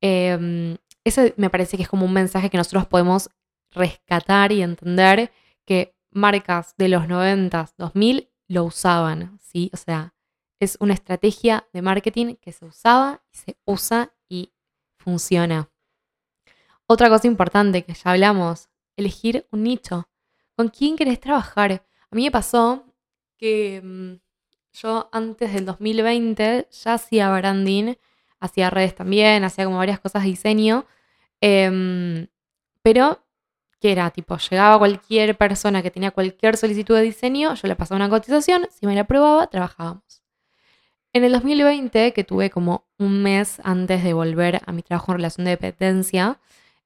Em, 0.00 0.76
eso 1.02 1.22
me 1.36 1.50
parece 1.50 1.76
que 1.76 1.82
es 1.82 1.88
como 1.88 2.06
un 2.06 2.12
mensaje 2.12 2.48
que 2.50 2.58
nosotros 2.58 2.86
podemos 2.86 3.30
rescatar 3.70 4.52
y 4.52 4.62
entender 4.62 5.32
que 5.64 5.94
marcas 6.10 6.74
de 6.76 6.88
los 6.88 7.08
90, 7.08 7.70
2000 7.76 8.30
lo 8.48 8.64
usaban, 8.64 9.38
¿sí? 9.40 9.70
O 9.72 9.76
sea, 9.76 10.14
es 10.60 10.76
una 10.80 10.94
estrategia 10.94 11.68
de 11.72 11.82
marketing 11.82 12.34
que 12.36 12.52
se 12.52 12.64
usaba 12.64 13.22
y 13.32 13.36
se 13.36 13.58
usa 13.64 14.14
y 14.28 14.52
funciona. 14.96 15.70
Otra 16.86 17.08
cosa 17.08 17.26
importante 17.26 17.84
que 17.84 17.94
ya 17.94 18.10
hablamos, 18.10 18.70
elegir 18.96 19.46
un 19.52 19.62
nicho. 19.62 20.08
¿Con 20.56 20.68
quién 20.68 20.96
querés 20.96 21.20
trabajar? 21.20 21.86
A 22.10 22.16
mí 22.16 22.24
me 22.24 22.30
pasó 22.30 22.84
que 23.36 23.80
mm, 23.84 24.14
yo 24.72 25.08
antes 25.12 25.52
del 25.52 25.66
2020 25.66 26.68
ya 26.70 26.94
hacía 26.94 27.30
branding, 27.30 27.94
hacía 28.40 28.70
redes 28.70 28.94
también, 28.94 29.44
hacía 29.44 29.64
como 29.64 29.78
varias 29.78 30.00
cosas 30.00 30.22
de 30.22 30.30
diseño, 30.30 30.86
em, 31.40 32.28
pero 32.82 33.24
que 33.80 33.92
era 33.92 34.10
tipo, 34.10 34.36
llegaba 34.38 34.78
cualquier 34.78 35.36
persona 35.36 35.82
que 35.82 35.90
tenía 35.90 36.10
cualquier 36.10 36.56
solicitud 36.56 36.96
de 36.96 37.02
diseño, 37.02 37.54
yo 37.54 37.68
le 37.68 37.76
pasaba 37.76 37.96
una 37.96 38.08
cotización, 38.08 38.66
si 38.70 38.86
me 38.86 38.94
la 38.94 39.02
aprobaba, 39.02 39.46
trabajábamos. 39.46 40.22
En 41.12 41.24
el 41.24 41.32
2020, 41.32 42.12
que 42.12 42.24
tuve 42.24 42.50
como 42.50 42.86
un 42.98 43.22
mes 43.22 43.60
antes 43.64 44.04
de 44.04 44.12
volver 44.12 44.60
a 44.66 44.72
mi 44.72 44.82
trabajo 44.82 45.12
en 45.12 45.18
relación 45.18 45.44
de 45.44 45.52
dependencia, 45.52 46.38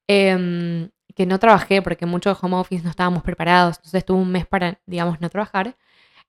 em, 0.06 0.90
que 1.14 1.26
no 1.26 1.38
trabajé 1.38 1.82
porque 1.82 2.06
muchos 2.06 2.42
home 2.42 2.56
office 2.56 2.84
no 2.84 2.90
estábamos 2.90 3.22
preparados, 3.22 3.76
entonces 3.78 4.04
tuve 4.04 4.18
un 4.18 4.30
mes 4.32 4.46
para, 4.46 4.80
digamos, 4.86 5.20
no 5.20 5.28
trabajar. 5.30 5.76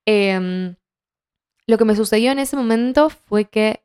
Em, 0.05 0.75
lo 1.67 1.77
que 1.77 1.86
me 1.86 1.96
sucedió 1.96 2.32
en 2.32 2.39
ese 2.39 2.55
momento 2.55 3.10
fue 3.10 3.46
que 3.46 3.84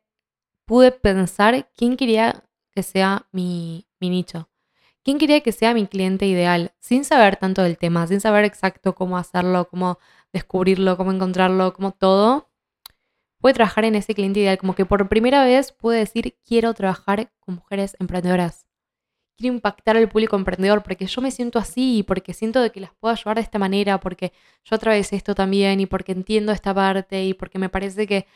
pude 0.65 0.91
pensar 0.91 1.69
quién 1.75 1.97
quería 1.97 2.43
que 2.71 2.83
sea 2.83 3.27
mi, 3.31 3.87
mi 3.99 4.09
nicho. 4.09 4.49
¿Quién 5.03 5.17
quería 5.17 5.41
que 5.41 5.51
sea 5.51 5.73
mi 5.73 5.87
cliente 5.87 6.25
ideal? 6.27 6.73
Sin 6.79 7.05
saber 7.05 7.37
tanto 7.37 7.63
del 7.63 7.77
tema, 7.77 8.05
sin 8.07 8.19
saber 8.19 8.43
exacto 8.45 8.95
cómo 8.95 9.17
hacerlo, 9.17 9.67
cómo 9.69 9.97
descubrirlo, 10.33 10.97
cómo 10.97 11.11
encontrarlo, 11.11 11.73
cómo 11.73 11.91
todo. 11.91 12.49
Pude 13.41 13.53
trabajar 13.53 13.85
en 13.85 13.95
ese 13.95 14.13
cliente 14.13 14.41
ideal, 14.41 14.57
como 14.57 14.75
que 14.75 14.85
por 14.85 15.07
primera 15.07 15.45
vez 15.45 15.71
pude 15.71 15.99
decir 15.99 16.37
quiero 16.45 16.73
trabajar 16.73 17.31
con 17.39 17.55
mujeres 17.55 17.95
emprendedoras. 17.99 18.65
Quiero 19.37 19.55
impactar 19.55 19.95
al 19.97 20.09
público 20.09 20.35
emprendedor 20.35 20.83
porque 20.83 21.05
yo 21.07 21.21
me 21.21 21.31
siento 21.31 21.59
así, 21.59 22.03
porque 22.05 22.33
siento 22.33 22.61
de 22.61 22.71
que 22.71 22.81
las 22.81 22.91
puedo 22.99 23.13
ayudar 23.13 23.37
de 23.37 23.43
esta 23.43 23.59
manera, 23.59 23.99
porque 24.01 24.33
yo 24.65 24.75
atravesé 24.75 25.15
esto 25.15 25.35
también 25.35 25.79
y 25.79 25.85
porque 25.85 26.11
entiendo 26.11 26.51
esta 26.51 26.73
parte 26.73 27.23
y 27.25 27.33
porque 27.33 27.59
me 27.59 27.69
parece 27.69 28.05
que 28.05 28.27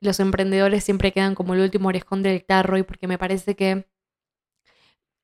los 0.00 0.20
emprendedores 0.20 0.84
siempre 0.84 1.12
quedan 1.12 1.34
como 1.34 1.54
el 1.54 1.60
último 1.60 1.88
orejón 1.88 2.22
del 2.22 2.44
tarro 2.44 2.78
y 2.78 2.82
porque 2.82 3.08
me 3.08 3.18
parece 3.18 3.56
que 3.56 3.86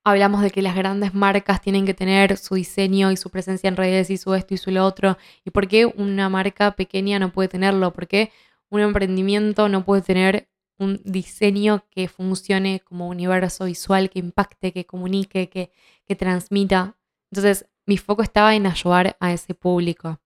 hablamos 0.06 0.40
de 0.40 0.52
que 0.52 0.62
las 0.62 0.76
grandes 0.76 1.14
marcas 1.14 1.60
tienen 1.60 1.84
que 1.84 1.92
tener 1.92 2.36
su 2.36 2.54
diseño 2.54 3.10
y 3.10 3.16
su 3.16 3.28
presencia 3.28 3.66
en 3.66 3.76
redes 3.76 4.08
y 4.08 4.16
su 4.16 4.34
esto 4.34 4.54
y 4.54 4.56
su 4.56 4.70
lo 4.70 4.84
otro. 4.84 5.18
¿Y 5.44 5.50
por 5.50 5.66
qué 5.66 5.84
una 5.84 6.28
marca 6.28 6.76
pequeña 6.76 7.18
no 7.18 7.32
puede 7.32 7.48
tenerlo? 7.48 7.92
¿Por 7.92 8.06
qué 8.06 8.30
un 8.70 8.82
emprendimiento 8.82 9.68
no 9.68 9.84
puede 9.84 10.02
tener 10.02 10.48
un 10.78 11.00
diseño 11.04 11.84
que 11.90 12.06
funcione 12.06 12.78
como 12.84 13.08
universo 13.08 13.64
visual, 13.64 14.08
que 14.08 14.20
impacte, 14.20 14.72
que 14.72 14.86
comunique, 14.86 15.48
que, 15.48 15.72
que 16.06 16.14
transmita? 16.14 16.96
Entonces, 17.32 17.66
mi 17.84 17.98
foco 17.98 18.22
estaba 18.22 18.54
en 18.54 18.68
ayudar 18.68 19.16
a 19.18 19.32
ese 19.32 19.54
público. 19.54 20.20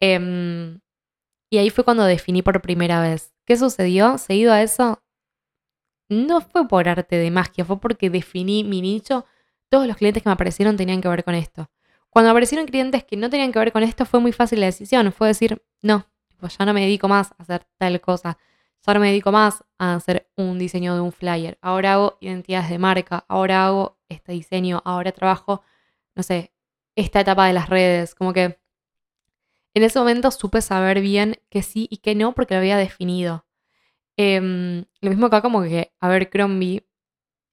Em, 0.00 0.80
y 1.50 1.58
ahí 1.58 1.70
fue 1.70 1.84
cuando 1.84 2.02
definí 2.04 2.42
por 2.42 2.60
primera 2.60 3.00
vez. 3.00 3.32
¿Qué 3.44 3.56
sucedió? 3.56 4.18
Seguido 4.18 4.52
a 4.52 4.60
eso, 4.60 5.03
no 6.08 6.40
fue 6.40 6.68
por 6.68 6.88
arte 6.88 7.16
de 7.16 7.30
magia, 7.30 7.64
fue 7.64 7.80
porque 7.80 8.10
definí 8.10 8.64
mi 8.64 8.80
nicho. 8.80 9.26
Todos 9.68 9.86
los 9.86 9.96
clientes 9.96 10.22
que 10.22 10.28
me 10.28 10.34
aparecieron 10.34 10.76
tenían 10.76 11.00
que 11.00 11.08
ver 11.08 11.24
con 11.24 11.34
esto. 11.34 11.70
Cuando 12.10 12.30
aparecieron 12.30 12.66
clientes 12.66 13.04
que 13.04 13.16
no 13.16 13.28
tenían 13.30 13.52
que 13.52 13.58
ver 13.58 13.72
con 13.72 13.82
esto, 13.82 14.06
fue 14.06 14.20
muy 14.20 14.32
fácil 14.32 14.60
la 14.60 14.66
decisión. 14.66 15.12
Fue 15.12 15.28
decir, 15.28 15.62
no, 15.82 16.06
pues 16.38 16.56
ya 16.58 16.64
no 16.64 16.72
me 16.72 16.82
dedico 16.82 17.08
más 17.08 17.32
a 17.32 17.42
hacer 17.42 17.66
tal 17.78 18.00
cosa. 18.00 18.38
Ahora 18.86 19.00
me 19.00 19.08
dedico 19.08 19.32
más 19.32 19.64
a 19.78 19.94
hacer 19.94 20.30
un 20.36 20.58
diseño 20.58 20.94
de 20.94 21.00
un 21.00 21.10
flyer. 21.10 21.58
Ahora 21.62 21.94
hago 21.94 22.18
identidades 22.20 22.68
de 22.68 22.78
marca. 22.78 23.24
Ahora 23.28 23.66
hago 23.66 23.98
este 24.08 24.32
diseño. 24.32 24.82
Ahora 24.84 25.10
trabajo, 25.12 25.62
no 26.14 26.22
sé, 26.22 26.52
esta 26.94 27.20
etapa 27.20 27.46
de 27.46 27.54
las 27.54 27.70
redes. 27.70 28.14
Como 28.14 28.32
que 28.34 28.58
en 29.72 29.82
ese 29.82 29.98
momento 29.98 30.30
supe 30.30 30.60
saber 30.60 31.00
bien 31.00 31.40
que 31.48 31.62
sí 31.62 31.88
y 31.90 31.96
que 31.96 32.14
no 32.14 32.32
porque 32.34 32.54
lo 32.54 32.60
había 32.60 32.76
definido. 32.76 33.46
Em, 34.16 34.84
lo 35.00 35.10
mismo 35.10 35.26
acá 35.26 35.42
como 35.42 35.62
que, 35.62 35.92
a 36.00 36.18
Crombie, 36.26 36.86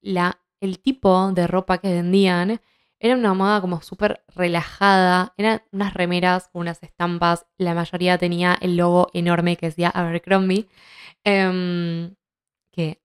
la, 0.00 0.40
el 0.60 0.80
tipo 0.80 1.32
de 1.32 1.46
ropa 1.46 1.78
que 1.78 1.92
vendían 1.92 2.60
era 3.00 3.16
una 3.16 3.34
moda 3.34 3.60
como 3.60 3.82
súper 3.82 4.24
relajada. 4.28 5.34
Eran 5.36 5.62
unas 5.72 5.94
remeras 5.94 6.48
con 6.48 6.62
unas 6.62 6.82
estampas. 6.82 7.46
La 7.58 7.74
mayoría 7.74 8.18
tenía 8.18 8.56
el 8.60 8.76
logo 8.76 9.08
enorme 9.12 9.56
que 9.56 9.66
decía 9.66 9.90
Abercrombie. 9.90 10.68
Eh, 11.24 12.14
que 12.72 13.02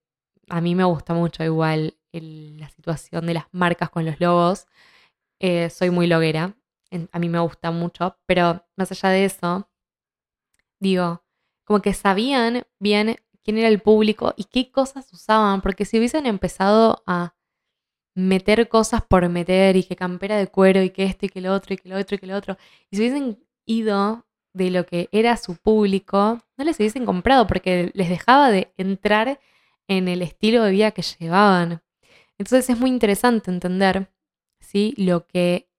a 0.49 0.61
mí 0.61 0.75
me 0.75 0.83
gusta 0.83 1.13
mucho 1.13 1.43
igual 1.43 1.97
la 2.11 2.69
situación 2.69 3.25
de 3.27 3.33
las 3.35 3.45
marcas 3.51 3.89
con 3.89 4.05
los 4.05 4.19
logos. 4.19 4.67
Eh, 5.39 5.69
soy 5.69 5.89
muy 5.89 6.07
loguera. 6.07 6.55
A 7.11 7.19
mí 7.19 7.29
me 7.29 7.39
gusta 7.39 7.71
mucho. 7.71 8.17
Pero 8.25 8.65
más 8.75 8.91
allá 8.91 9.09
de 9.09 9.25
eso, 9.25 9.69
digo, 10.79 11.23
como 11.65 11.81
que 11.81 11.93
sabían 11.93 12.63
bien 12.79 13.17
quién 13.47 13.59
era 13.59 13.69
el 13.69 13.79
público 13.79 14.33
y 14.35 14.43
qué 14.43 14.69
cosas 14.71 15.07
usaban, 15.13 15.61
porque 15.61 15.85
si 15.85 15.97
hubiesen 15.97 16.25
empezado 16.25 17.01
a 17.07 17.33
meter 18.13 18.67
cosas 18.67 19.03
por 19.03 19.29
meter 19.29 19.77
y 19.77 19.85
que 19.85 19.95
campera 19.95 20.35
de 20.35 20.47
cuero 20.47 20.83
y 20.83 20.89
que 20.89 21.05
esto 21.05 21.27
y 21.27 21.29
que 21.29 21.39
lo 21.39 21.53
otro 21.53 21.73
y 21.73 21.77
que 21.77 21.87
lo 21.87 21.97
otro 21.97 22.15
y 22.15 22.19
que 22.19 22.27
lo 22.27 22.35
otro, 22.35 22.57
y 22.91 22.97
si 22.97 23.03
hubiesen 23.03 23.41
ido 23.65 24.27
de 24.53 24.69
lo 24.69 24.85
que 24.85 25.07
era 25.13 25.37
su 25.37 25.55
público, 25.55 26.41
no 26.57 26.65
les 26.65 26.77
hubiesen 26.77 27.05
comprado 27.05 27.47
porque 27.47 27.89
les 27.93 28.09
dejaba 28.09 28.51
de 28.51 28.73
entrar 28.75 29.39
en 29.87 30.09
el 30.09 30.23
estilo 30.23 30.61
de 30.63 30.71
vida 30.71 30.91
que 30.91 31.03
llevaban. 31.03 31.81
Entonces 32.37 32.69
es 32.69 32.77
muy 32.77 32.89
interesante 32.89 33.49
entender 33.49 34.11
¿sí? 34.59 34.93
lo 34.97 35.25
que 35.25 35.69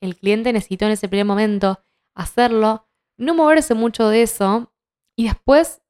el 0.00 0.16
cliente 0.16 0.52
necesitó 0.52 0.86
en 0.86 0.92
ese 0.92 1.08
primer 1.08 1.26
momento, 1.26 1.84
hacerlo, 2.16 2.88
no 3.16 3.32
moverse 3.36 3.74
mucho 3.74 4.08
de 4.08 4.22
eso 4.22 4.72
y 5.16 5.28
después 5.28 5.82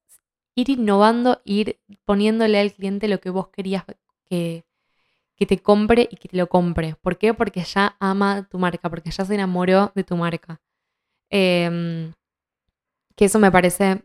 ir 0.57 0.71
innovando, 0.71 1.41
ir 1.45 1.79
poniéndole 2.05 2.59
al 2.59 2.73
cliente 2.73 3.07
lo 3.07 3.21
que 3.21 3.31
vos 3.31 3.49
querías 3.49 3.85
que, 4.25 4.65
que 5.37 5.47
te 5.47 5.59
compre 5.59 6.09
y 6.11 6.17
que 6.17 6.29
te 6.29 6.37
lo 6.37 6.49
compre. 6.49 6.97
¿Por 7.03 7.19
qué? 7.19 7.35
Porque 7.35 7.63
ya 7.63 7.97
ama 8.01 8.49
tu 8.51 8.59
marca, 8.59 8.91
porque 8.91 9.11
ya 9.11 9.25
se 9.25 9.35
enamoró 9.35 9.93
de 9.95 10.03
tu 10.03 10.17
marca. 10.17 10.61
Em, 11.31 12.13
que 13.15 13.27
eso 13.27 13.39
me 13.39 13.53
parece 13.53 14.03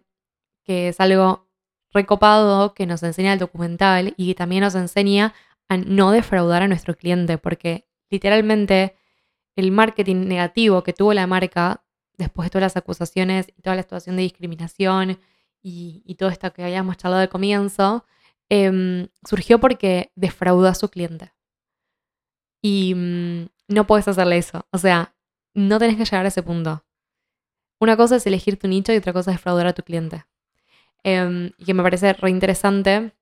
que 0.63 0.89
es 0.89 0.99
algo 0.99 1.47
recopado 1.93 2.73
que 2.73 2.85
nos 2.85 3.01
enseña 3.03 3.33
el 3.33 3.39
documental 3.39 4.13
y 4.17 4.27
que 4.27 4.35
también 4.35 4.61
nos 4.61 4.75
enseña 4.75 5.33
a 5.69 5.77
no 5.77 6.11
defraudar 6.11 6.63
a 6.63 6.67
nuestro 6.67 6.95
cliente, 6.95 7.37
porque 7.37 7.87
literalmente 8.09 8.95
el 9.55 9.71
marketing 9.71 10.27
negativo 10.27 10.83
que 10.83 10.93
tuvo 10.93 11.13
la 11.13 11.27
marca 11.27 11.83
después 12.17 12.47
de 12.47 12.49
todas 12.51 12.63
las 12.63 12.77
acusaciones 12.77 13.47
y 13.57 13.61
toda 13.61 13.75
la 13.77 13.83
situación 13.83 14.17
de 14.17 14.23
discriminación 14.23 15.19
y, 15.61 16.15
todo 16.15 16.29
esto 16.29 16.51
que 16.53 16.63
habíamos 16.63 16.97
charlado 16.97 17.21
al 17.21 17.29
comienzo, 17.29 18.05
em, 18.49 19.07
surgió 19.27 19.59
porque 19.59 20.11
defraudó 20.15 20.67
a 20.67 20.75
su 20.75 20.89
cliente. 20.89 21.33
Y 22.61 22.93
mm, 22.95 23.49
no 23.69 23.87
puedes 23.87 24.07
hacerle 24.07 24.37
eso. 24.37 24.67
O 24.71 24.77
sea, 24.77 25.15
no 25.53 25.79
tenés 25.79 25.97
que 25.97 26.05
llegar 26.05 26.25
a 26.25 26.29
ese 26.29 26.43
punto. 26.43 26.85
Una 27.79 27.97
cosa 27.97 28.17
es 28.17 28.27
elegir 28.27 28.57
tu 28.59 28.67
nicho 28.67 28.93
y 28.93 28.97
otra 28.97 29.13
cosa 29.13 29.31
es 29.31 29.37
defraudar 29.37 29.67
a 29.67 29.73
tu 29.73 29.83
cliente. 29.83 30.25
Em, 31.03 31.51
y 31.57 31.65
que 31.65 31.73
me 31.73 31.83
parece 31.83 32.13
reinteresante 32.13 33.13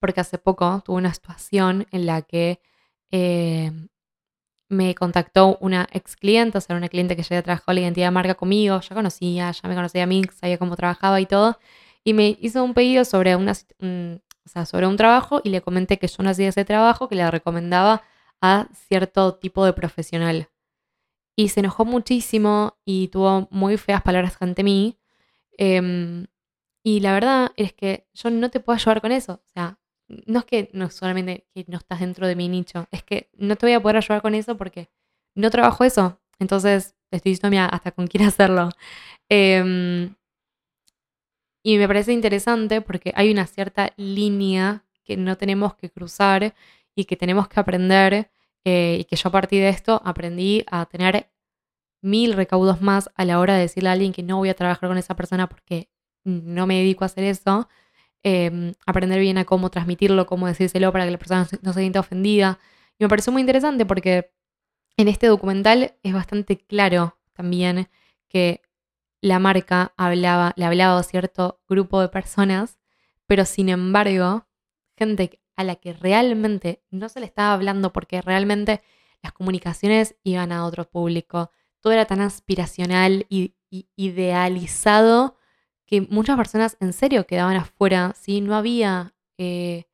porque 0.00 0.20
hace 0.20 0.38
poco 0.38 0.82
tuve 0.84 0.96
una 0.96 1.14
situación 1.14 1.86
en 1.92 2.06
la 2.06 2.22
que 2.22 2.60
eh, 3.10 3.72
me 4.68 4.94
contactó 4.94 5.58
una 5.60 5.86
ex 5.92 6.16
cliente, 6.16 6.58
o 6.58 6.60
sea, 6.60 6.76
una 6.76 6.88
cliente 6.88 7.16
que 7.16 7.22
ya 7.22 7.36
había 7.36 7.42
trabajado 7.42 7.74
la 7.74 7.80
identidad 7.80 8.08
de 8.08 8.10
marca 8.12 8.34
conmigo, 8.34 8.80
ya 8.80 8.94
conocía, 8.94 9.50
ya 9.52 9.68
me 9.68 9.74
conocía 9.74 10.04
a 10.04 10.06
mí, 10.06 10.22
sabía 10.34 10.58
cómo 10.58 10.76
trabajaba 10.76 11.20
y 11.20 11.26
todo, 11.26 11.58
y 12.04 12.14
me 12.14 12.36
hizo 12.40 12.62
un 12.64 12.74
pedido 12.74 13.04
sobre, 13.04 13.36
una, 13.36 13.52
o 13.52 14.48
sea, 14.48 14.66
sobre 14.66 14.86
un 14.86 14.96
trabajo 14.96 15.40
y 15.44 15.50
le 15.50 15.60
comenté 15.60 15.98
que 15.98 16.08
yo 16.08 16.22
no 16.22 16.30
hacía 16.30 16.48
ese 16.48 16.64
trabajo, 16.64 17.08
que 17.08 17.16
le 17.16 17.30
recomendaba 17.30 18.02
a 18.40 18.68
cierto 18.88 19.34
tipo 19.34 19.64
de 19.64 19.72
profesional. 19.72 20.48
Y 21.36 21.50
se 21.50 21.60
enojó 21.60 21.84
muchísimo 21.84 22.78
y 22.84 23.08
tuvo 23.08 23.48
muy 23.50 23.76
feas 23.76 24.02
palabras 24.02 24.36
ante 24.40 24.64
mí. 24.64 24.98
Em, 25.58 26.26
y 26.82 27.00
la 27.00 27.12
verdad 27.12 27.52
es 27.56 27.72
que 27.72 28.08
yo 28.14 28.30
no 28.30 28.50
te 28.50 28.60
puedo 28.60 28.76
ayudar 28.76 29.00
con 29.00 29.12
eso. 29.12 29.34
O 29.44 29.48
sea, 29.52 29.78
no 30.08 30.40
es 30.40 30.44
que 30.44 30.70
no 30.72 30.90
solamente 30.90 31.46
que 31.54 31.64
no 31.68 31.78
estás 31.78 32.00
dentro 32.00 32.26
de 32.26 32.36
mi 32.36 32.48
nicho, 32.48 32.86
es 32.90 33.02
que 33.02 33.30
no 33.36 33.56
te 33.56 33.66
voy 33.66 33.74
a 33.74 33.80
poder 33.80 33.96
ayudar 33.96 34.22
con 34.22 34.34
eso 34.34 34.56
porque 34.56 34.88
no 35.34 35.50
trabajo 35.50 35.84
eso. 35.84 36.20
Entonces, 36.38 36.94
estoy 37.10 37.32
diciendo, 37.32 37.58
hasta 37.70 37.92
con 37.92 38.06
quién 38.06 38.24
hacerlo. 38.28 38.70
Em, 39.28 40.14
y 41.64 41.78
me 41.78 41.88
parece 41.88 42.12
interesante 42.12 42.80
porque 42.80 43.12
hay 43.16 43.30
una 43.30 43.46
cierta 43.46 43.92
línea 43.96 44.84
que 45.04 45.16
no 45.16 45.36
tenemos 45.36 45.74
que 45.74 45.90
cruzar 45.90 46.54
y 46.94 47.04
que 47.04 47.16
tenemos 47.16 47.48
que 47.48 47.60
aprender. 47.60 48.30
Eh, 48.64 48.98
y 49.00 49.04
que 49.04 49.16
yo 49.16 49.28
a 49.28 49.32
partir 49.32 49.62
de 49.62 49.68
esto 49.68 50.02
aprendí 50.04 50.64
a 50.68 50.86
tener 50.86 51.30
mil 52.02 52.32
recaudos 52.34 52.80
más 52.80 53.10
a 53.14 53.24
la 53.24 53.38
hora 53.38 53.54
de 53.54 53.60
decirle 53.60 53.88
a 53.88 53.92
alguien 53.92 54.12
que 54.12 54.22
no 54.22 54.38
voy 54.38 54.48
a 54.48 54.54
trabajar 54.54 54.88
con 54.88 54.98
esa 54.98 55.14
persona 55.16 55.48
porque 55.48 55.88
no 56.24 56.66
me 56.66 56.78
dedico 56.78 57.04
a 57.04 57.06
hacer 57.06 57.24
eso 57.24 57.68
Em, 58.28 58.74
aprender 58.86 59.20
bien 59.20 59.38
a 59.38 59.44
cómo 59.44 59.70
transmitirlo, 59.70 60.26
cómo 60.26 60.48
decírselo 60.48 60.90
para 60.90 61.04
que 61.04 61.12
la 61.12 61.18
persona 61.18 61.46
no 61.62 61.72
se 61.72 61.78
sienta 61.78 62.00
ofendida. 62.00 62.58
Y 62.98 63.04
me 63.04 63.08
pareció 63.08 63.32
muy 63.32 63.38
interesante 63.38 63.86
porque 63.86 64.32
en 64.96 65.06
este 65.06 65.28
documental 65.28 65.94
es 66.02 66.12
bastante 66.12 66.58
claro 66.58 67.16
también 67.34 67.88
que 68.28 68.62
la 69.20 69.38
marca 69.38 69.92
hablaba, 69.96 70.54
le 70.56 70.64
hablaba 70.64 70.98
a 70.98 71.04
cierto 71.04 71.60
grupo 71.68 72.00
de 72.00 72.08
personas, 72.08 72.80
pero 73.28 73.44
sin 73.44 73.68
embargo, 73.68 74.48
gente 74.96 75.40
a 75.54 75.62
la 75.62 75.76
que 75.76 75.92
realmente 75.92 76.82
no 76.90 77.08
se 77.08 77.20
le 77.20 77.26
estaba 77.26 77.52
hablando 77.52 77.92
porque 77.92 78.22
realmente 78.22 78.82
las 79.22 79.34
comunicaciones 79.34 80.16
iban 80.24 80.50
a 80.50 80.64
otro 80.66 80.90
público. 80.90 81.52
Todo 81.78 81.92
era 81.92 82.06
tan 82.06 82.20
aspiracional 82.22 83.24
y 83.28 83.54
idealizado 83.70 85.36
que 85.86 86.00
muchas 86.02 86.36
personas 86.36 86.76
en 86.80 86.92
serio 86.92 87.26
quedaban 87.26 87.56
afuera, 87.56 88.14
¿sí? 88.20 88.40
No 88.40 88.54
había, 88.56 89.14
eh, 89.38 89.84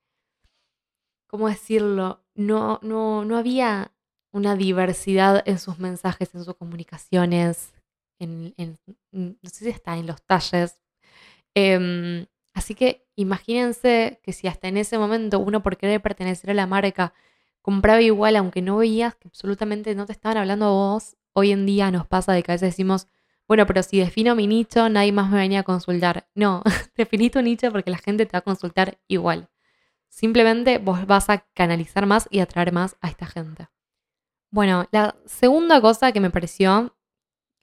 ¿cómo 1.28 1.48
decirlo? 1.48 2.24
No, 2.34 2.80
no, 2.82 3.24
no 3.24 3.36
había 3.36 3.92
una 4.32 4.56
diversidad 4.56 5.42
en 5.46 5.58
sus 5.58 5.78
mensajes, 5.78 6.34
en 6.34 6.44
sus 6.44 6.54
comunicaciones, 6.56 7.74
en, 8.18 8.54
no 9.12 9.50
sé 9.50 9.64
si 9.64 9.68
está 9.68 9.96
en 9.98 10.06
los 10.06 10.22
talles. 10.22 10.80
Em, 11.54 12.26
así 12.54 12.74
que 12.74 13.06
imagínense 13.16 14.20
que 14.22 14.32
si 14.32 14.48
hasta 14.48 14.68
en 14.68 14.78
ese 14.78 14.96
momento 14.98 15.38
uno 15.38 15.62
por 15.62 15.76
querer 15.76 16.00
pertenecer 16.00 16.50
a 16.50 16.54
la 16.54 16.66
marca 16.66 17.12
compraba 17.60 18.00
igual, 18.00 18.36
aunque 18.36 18.62
no 18.62 18.78
veías 18.78 19.14
que 19.16 19.28
absolutamente 19.28 19.94
no 19.94 20.06
te 20.06 20.12
estaban 20.12 20.38
hablando 20.38 20.66
a 20.66 20.70
vos, 20.70 21.16
hoy 21.34 21.52
en 21.52 21.66
día 21.66 21.90
nos 21.90 22.06
pasa 22.06 22.32
de 22.32 22.42
que 22.42 22.52
a 22.52 22.54
veces 22.54 22.70
decimos, 22.70 23.08
bueno, 23.52 23.66
pero 23.66 23.82
si 23.82 23.98
defino 23.98 24.34
mi 24.34 24.46
nicho, 24.46 24.88
nadie 24.88 25.12
más 25.12 25.30
me 25.30 25.36
venía 25.36 25.60
a 25.60 25.62
consultar. 25.62 26.26
No, 26.34 26.62
definí 26.96 27.28
tu 27.28 27.42
nicho 27.42 27.70
porque 27.70 27.90
la 27.90 27.98
gente 27.98 28.24
te 28.24 28.32
va 28.32 28.38
a 28.38 28.40
consultar 28.40 28.98
igual. 29.08 29.50
Simplemente 30.08 30.78
vos 30.78 31.06
vas 31.06 31.28
a 31.28 31.44
canalizar 31.52 32.06
más 32.06 32.28
y 32.30 32.40
atraer 32.40 32.72
más 32.72 32.96
a 33.02 33.10
esta 33.10 33.26
gente. 33.26 33.68
Bueno, 34.50 34.88
la 34.90 35.16
segunda 35.26 35.82
cosa 35.82 36.12
que 36.12 36.20
me 36.20 36.30
pareció, 36.30 36.96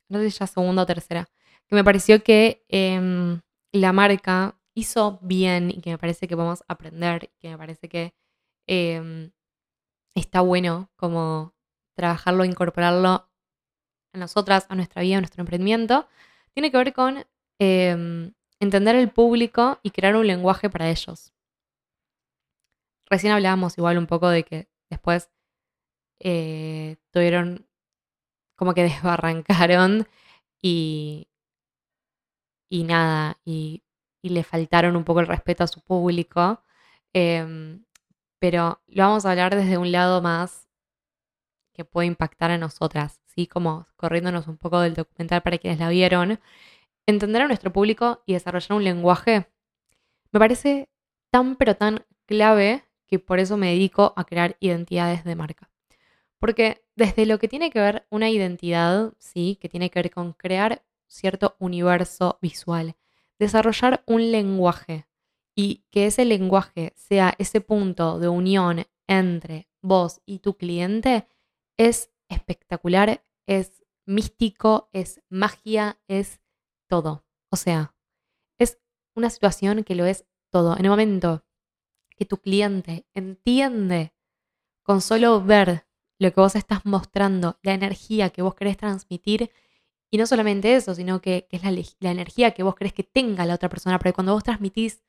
no 0.10 0.20
sé 0.20 0.30
si 0.30 0.38
ya 0.38 0.46
segunda 0.46 0.84
o 0.84 0.86
tercera, 0.86 1.28
que 1.66 1.76
me 1.76 1.84
pareció 1.84 2.24
que 2.24 2.63
em, 2.68 3.42
la 3.72 3.92
marca 3.92 4.60
hizo 4.76 5.18
bien 5.24 5.72
y 5.72 5.82
que 5.82 5.90
me 5.90 5.98
parece 5.98 6.28
que 6.28 6.36
vamos 6.36 6.62
a 6.68 6.74
aprender 6.74 7.32
que 7.40 7.50
me 7.50 7.58
parece 7.58 7.90
que 7.90 8.13
em, 8.68 9.32
está 10.13 10.42
bueno 10.42 10.92
como 10.98 11.56
trabajarlo, 11.96 12.46
incorporarlo 12.46 13.29
a 14.13 14.17
nosotras, 14.17 14.65
a 14.69 14.76
nuestra 14.76 15.02
vida, 15.02 15.17
a 15.17 15.22
nuestro 15.22 15.41
emprendimiento, 15.41 16.08
tiene 16.54 16.72
que 16.72 16.78
ver 16.78 16.93
con 16.93 17.26
em, 17.60 18.34
entender 18.60 18.95
el 18.95 19.10
público 19.10 19.80
y 19.84 19.91
crear 19.91 20.15
un 20.15 20.28
lenguaje 20.28 20.69
para 20.69 20.89
ellos. 20.89 21.34
Recién 23.10 23.34
hablábamos 23.34 23.78
igual 23.78 23.98
un 23.98 24.08
poco 24.08 24.30
de 24.30 24.43
que 24.43 24.69
después 24.89 25.30
eh, 26.19 26.98
tuvieron 27.12 27.67
como 28.56 28.74
que 28.74 28.84
desbarrancaron 28.89 30.08
y, 30.62 31.28
y 32.69 32.84
nada, 32.84 33.39
y, 33.45 33.84
le 34.22 34.43
faltaron 34.43 34.98
un 34.98 35.06
poco 35.06 35.22
el 35.22 35.28
respeto 35.28 35.63
a 35.63 35.67
su 35.67 35.82
público. 35.82 36.62
Em, 37.13 37.86
pero 38.39 38.82
lo 38.88 39.04
vamos 39.04 39.26
a 39.26 39.32
hablar 39.32 39.56
desde 39.56 39.78
un 39.78 39.91
lado 39.91 40.22
más 40.22 40.67
que 41.74 41.86
puede 41.86 42.08
impactar 42.08 42.52
a 42.52 42.58
nosotras, 42.58 43.22
¿sí? 43.39 43.47
Como 43.47 43.88
corriéndonos 43.95 44.47
un 44.47 44.58
poco 44.58 44.82
del 44.82 44.95
documental 44.95 45.41
para 45.41 45.58
quienes 45.58 45.80
la 45.80 45.89
vieron. 45.89 46.39
Entender 47.06 47.41
a 47.41 47.47
nuestro 47.47 47.71
público 47.71 48.21
y 48.25 48.34
desarrollar 48.34 48.73
un 48.73 48.84
lenguaje 48.84 49.47
me 50.32 50.39
parece 50.39 50.89
tan 51.32 51.56
pero 51.56 51.75
tan 51.75 52.06
clave 52.25 52.84
que 53.08 53.17
por 53.17 53.39
eso 53.39 53.58
me 53.58 53.71
dedico 53.71 54.13
a 54.15 54.25
crear 54.25 54.58
identidades 54.60 55.23
de 55.23 55.36
marca. 55.36 55.69
Porque 56.39 56.84
desde 56.95 57.25
lo 57.25 57.39
que 57.39 57.47
tiene 57.47 57.71
que 57.71 57.80
ver 57.80 58.06
una 58.10 58.30
identidad, 58.30 59.13
sí, 59.17 59.58
que 59.60 59.69
tiene 59.69 59.89
que 59.89 59.99
ver 59.99 60.12
con 60.12 60.34
crear 60.34 60.84
cierto 61.08 61.56
universo 61.60 62.38
visual, 62.41 62.95
desarrollar 63.39 64.04
un 64.06 64.32
lenguaje 64.32 65.08
y 65.56 65.86
que 65.89 66.06
ese 66.06 66.25
lenguaje 66.25 66.93
sea 66.95 67.34
ese 67.39 67.62
punto 67.62 68.19
de 68.19 68.28
unión 68.28 68.86
entre 69.08 69.69
vos 69.82 70.21
y 70.25 70.39
tu 70.39 70.56
cliente, 70.56 71.25
es 71.78 72.12
espectacular, 72.30 73.23
es 73.50 73.84
místico, 74.06 74.90
es 74.94 75.22
magia, 75.28 76.00
es 76.08 76.40
todo. 76.88 77.26
O 77.50 77.56
sea, 77.56 77.96
es 78.60 78.78
una 79.16 79.32
situación 79.32 79.84
que 79.84 79.96
lo 79.96 80.06
es 80.06 80.26
todo. 80.52 80.78
En 80.78 80.86
el 80.86 80.92
momento 80.92 81.44
que 82.16 82.26
tu 82.26 82.38
cliente 82.38 83.08
entiende 83.16 84.14
con 84.84 85.02
solo 85.02 85.44
ver 85.44 85.88
lo 86.20 86.32
que 86.32 86.40
vos 86.40 86.56
estás 86.56 86.86
mostrando, 86.86 87.58
la 87.64 87.74
energía 87.74 88.30
que 88.30 88.44
vos 88.44 88.54
querés 88.54 88.78
transmitir, 88.78 89.50
y 90.12 90.20
no 90.20 90.28
solamente 90.28 90.76
eso, 90.76 90.94
sino 90.94 91.20
que, 91.20 91.48
es 91.50 91.64
la, 91.64 92.12
energía 92.12 92.52
que 92.52 92.62
vos 92.62 92.76
querés 92.76 92.94
que 92.94 93.04
tenga 93.04 93.48
la 93.48 93.56
otra 93.56 93.70
persona, 93.70 93.98
porque 93.98 94.14
cuando 94.14 94.34
vos 94.34 94.44
transmitís 94.44 95.02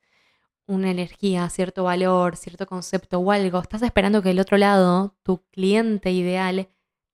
una 0.65 0.89
energía, 0.89 1.47
cierto 1.49 1.83
valor, 1.83 2.37
cierto 2.37 2.65
concepto 2.65 3.19
o 3.19 3.31
algo, 3.31 3.59
estás 3.59 3.83
esperando 3.83 4.23
que 4.23 4.31
el 4.31 4.39
otro 4.39 4.57
lado, 4.57 5.15
tu 5.21 5.43
cliente 5.51 6.11
ideal, 6.11 6.69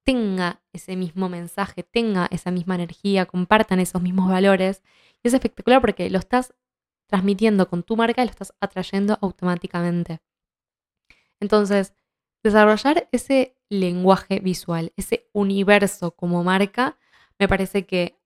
tenga 0.08 0.62
ese 0.72 0.96
mismo 0.96 1.28
mensaje, 1.28 1.84
tenga 1.84 2.30
esa 2.32 2.50
misma 2.50 2.76
energía, 2.76 3.26
compartan 3.26 3.82
esos 3.82 4.02
mismos 4.02 4.30
valores. 4.30 4.82
Y 5.22 5.28
es 5.28 5.34
espectacular 5.34 5.82
porque 5.82 6.10
lo 6.10 6.17
estás 6.17 6.56
transmitiendo 7.08 7.67
con 7.67 7.84
tu 7.84 7.98
marca 7.98 8.22
y 8.22 8.26
lo 8.26 8.32
estás 8.32 8.54
atrayendo 8.62 9.17
automáticamente. 9.22 10.22
Entonces, 11.41 11.93
desarrollar 12.41 13.10
ese 13.12 13.58
lenguaje 13.67 14.39
visual, 14.39 14.93
ese 14.96 15.28
universo 15.34 16.12
como 16.12 16.41
marca, 16.41 16.98
me 17.38 17.50
parece 17.50 17.86
que 17.86 18.17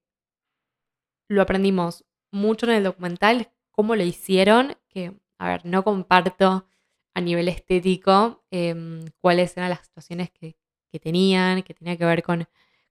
lo 1.28 1.42
aprendimos 1.42 2.06
mucho 2.32 2.68
en 2.68 2.74
el 2.74 2.84
documental, 2.84 3.50
cómo 3.72 3.96
lo 3.96 4.04
hicieron, 4.04 4.78
que, 4.88 5.20
a 5.40 5.48
ver, 5.48 5.66
no 5.66 5.84
comparto 5.84 6.68
a 7.16 7.22
nivel 7.22 7.48
estético 7.48 8.44
em, 8.52 9.04
cuáles 9.20 9.58
eran 9.58 9.72
las 9.72 9.88
situaciones 9.88 10.30
que, 10.30 10.61
tenían, 11.00 11.64
que 11.64 11.74
tenía 11.74 11.98
que 11.98 12.06
ver 12.06 12.24
con, 12.24 12.48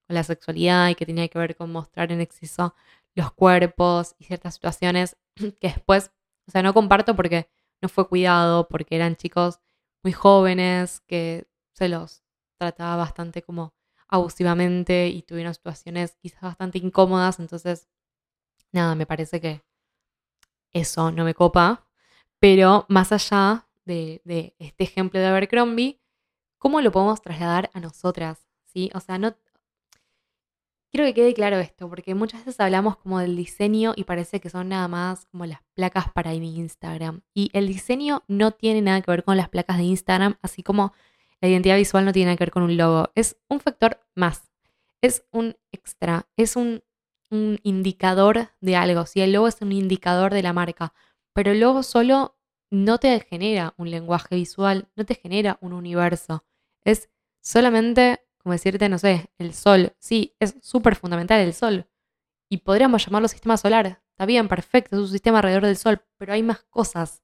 la 0.08 0.24
sexualidad 0.24 0.88
y 0.88 0.96
que 0.96 1.06
tenía 1.06 1.28
que 1.28 1.38
ver 1.38 1.54
con 1.54 1.70
mostrar 1.70 2.10
en 2.10 2.20
exceso 2.20 2.74
los 3.14 3.32
cuerpos 3.32 4.16
y 4.18 4.24
ciertas 4.24 4.54
situaciones 4.54 5.16
que 5.60 5.68
después, 5.68 6.10
o 6.48 6.50
sea, 6.50 6.62
no 6.62 6.74
comparto 6.74 7.14
porque 7.14 7.48
no 7.80 7.88
fue 7.88 8.08
cuidado, 8.08 8.68
porque 8.68 8.96
eran 8.96 9.16
chicos 9.16 9.60
muy 10.02 10.12
jóvenes 10.12 11.00
que 11.06 11.46
se 11.72 11.88
los 11.88 12.22
trataba 12.58 12.96
bastante 12.96 13.42
como 13.42 13.72
abusivamente 14.08 15.08
y 15.08 15.22
tuvieron 15.22 15.54
situaciones 15.54 16.16
quizás 16.20 16.42
bastante 16.42 16.78
incómodas, 16.78 17.38
entonces, 17.38 17.88
nada, 18.72 18.94
me 18.96 19.06
parece 19.06 19.40
que 19.40 19.62
eso 20.72 21.10
no 21.10 21.24
me 21.24 21.34
copa. 21.34 21.86
Pero 22.40 22.86
más 22.88 23.12
allá 23.12 23.68
de, 23.84 24.22
este 24.58 24.84
ejemplo 24.84 25.20
de 25.20 25.26
Abercrombie, 25.26 26.00
¿cómo 26.60 26.80
lo 26.80 26.92
podemos 26.92 27.20
trasladar 27.20 27.70
a 27.74 27.80
nosotras? 27.80 28.46
¿Sí? 28.66 28.90
O 28.94 29.00
sea, 29.00 29.18
no, 29.18 29.34
quiero 30.90 31.06
que 31.06 31.14
quede 31.14 31.34
claro 31.34 31.58
esto, 31.58 31.88
porque 31.88 32.14
muchas 32.14 32.44
veces 32.44 32.60
hablamos 32.60 32.96
como 32.98 33.18
del 33.18 33.36
diseño 33.36 33.94
y 33.96 34.04
parece 34.04 34.40
que 34.40 34.50
son 34.50 34.68
nada 34.68 34.86
más 34.86 35.26
como 35.26 35.46
las 35.46 35.60
placas 35.74 36.10
para 36.12 36.34
Instagram. 36.34 37.22
Y 37.34 37.50
el 37.52 37.66
diseño 37.66 38.22
no 38.28 38.52
tiene 38.52 38.82
nada 38.82 39.00
que 39.00 39.10
ver 39.10 39.24
con 39.24 39.36
las 39.36 39.48
placas 39.48 39.78
de 39.78 39.84
Instagram, 39.84 40.36
así 40.42 40.62
como 40.62 40.92
la 41.40 41.48
identidad 41.48 41.76
visual 41.76 42.04
no 42.04 42.12
tiene 42.12 42.26
nada 42.26 42.36
que 42.36 42.44
ver 42.44 42.50
con 42.50 42.62
un 42.62 42.76
logo. 42.76 43.10
Es 43.14 43.36
un 43.48 43.60
factor 43.60 44.00
más, 44.14 44.52
es 45.00 45.24
un 45.32 45.56
extra, 45.72 46.28
es 46.36 46.56
un, 46.56 46.82
indicador 47.62 48.48
de 48.60 48.74
algo. 48.74 49.06
Si 49.06 49.20
el 49.20 49.32
logo 49.32 49.46
es 49.46 49.62
un 49.62 49.70
indicador 49.70 50.34
de 50.34 50.42
la 50.42 50.52
marca, 50.52 50.92
pero 51.32 51.52
el 51.52 51.60
logo 51.60 51.84
solo 51.84 52.36
no 52.70 52.98
te 52.98 53.20
genera 53.20 53.72
un 53.76 53.88
lenguaje 53.88 54.34
visual, 54.34 54.88
no 54.96 55.06
te 55.06 55.14
genera 55.14 55.56
un 55.60 55.72
universo. 55.72 56.44
Es 56.84 57.10
solamente 57.40 58.20
como 58.42 58.54
decirte, 58.54 58.88
no 58.88 58.98
sé, 58.98 59.30
el 59.38 59.54
sol. 59.54 59.94
Sí, 59.98 60.34
es 60.40 60.56
súper 60.62 60.96
fundamental 60.96 61.40
el 61.40 61.54
sol. 61.54 61.86
Y 62.48 62.58
podríamos 62.58 63.04
llamarlo 63.04 63.28
sistema 63.28 63.56
solar. 63.56 64.02
Está 64.10 64.26
bien, 64.26 64.48
perfecto, 64.48 64.96
es 64.96 65.02
un 65.02 65.08
sistema 65.08 65.38
alrededor 65.38 65.66
del 65.66 65.76
sol, 65.76 66.02
pero 66.16 66.32
hay 66.32 66.42
más 66.42 66.62
cosas 66.64 67.22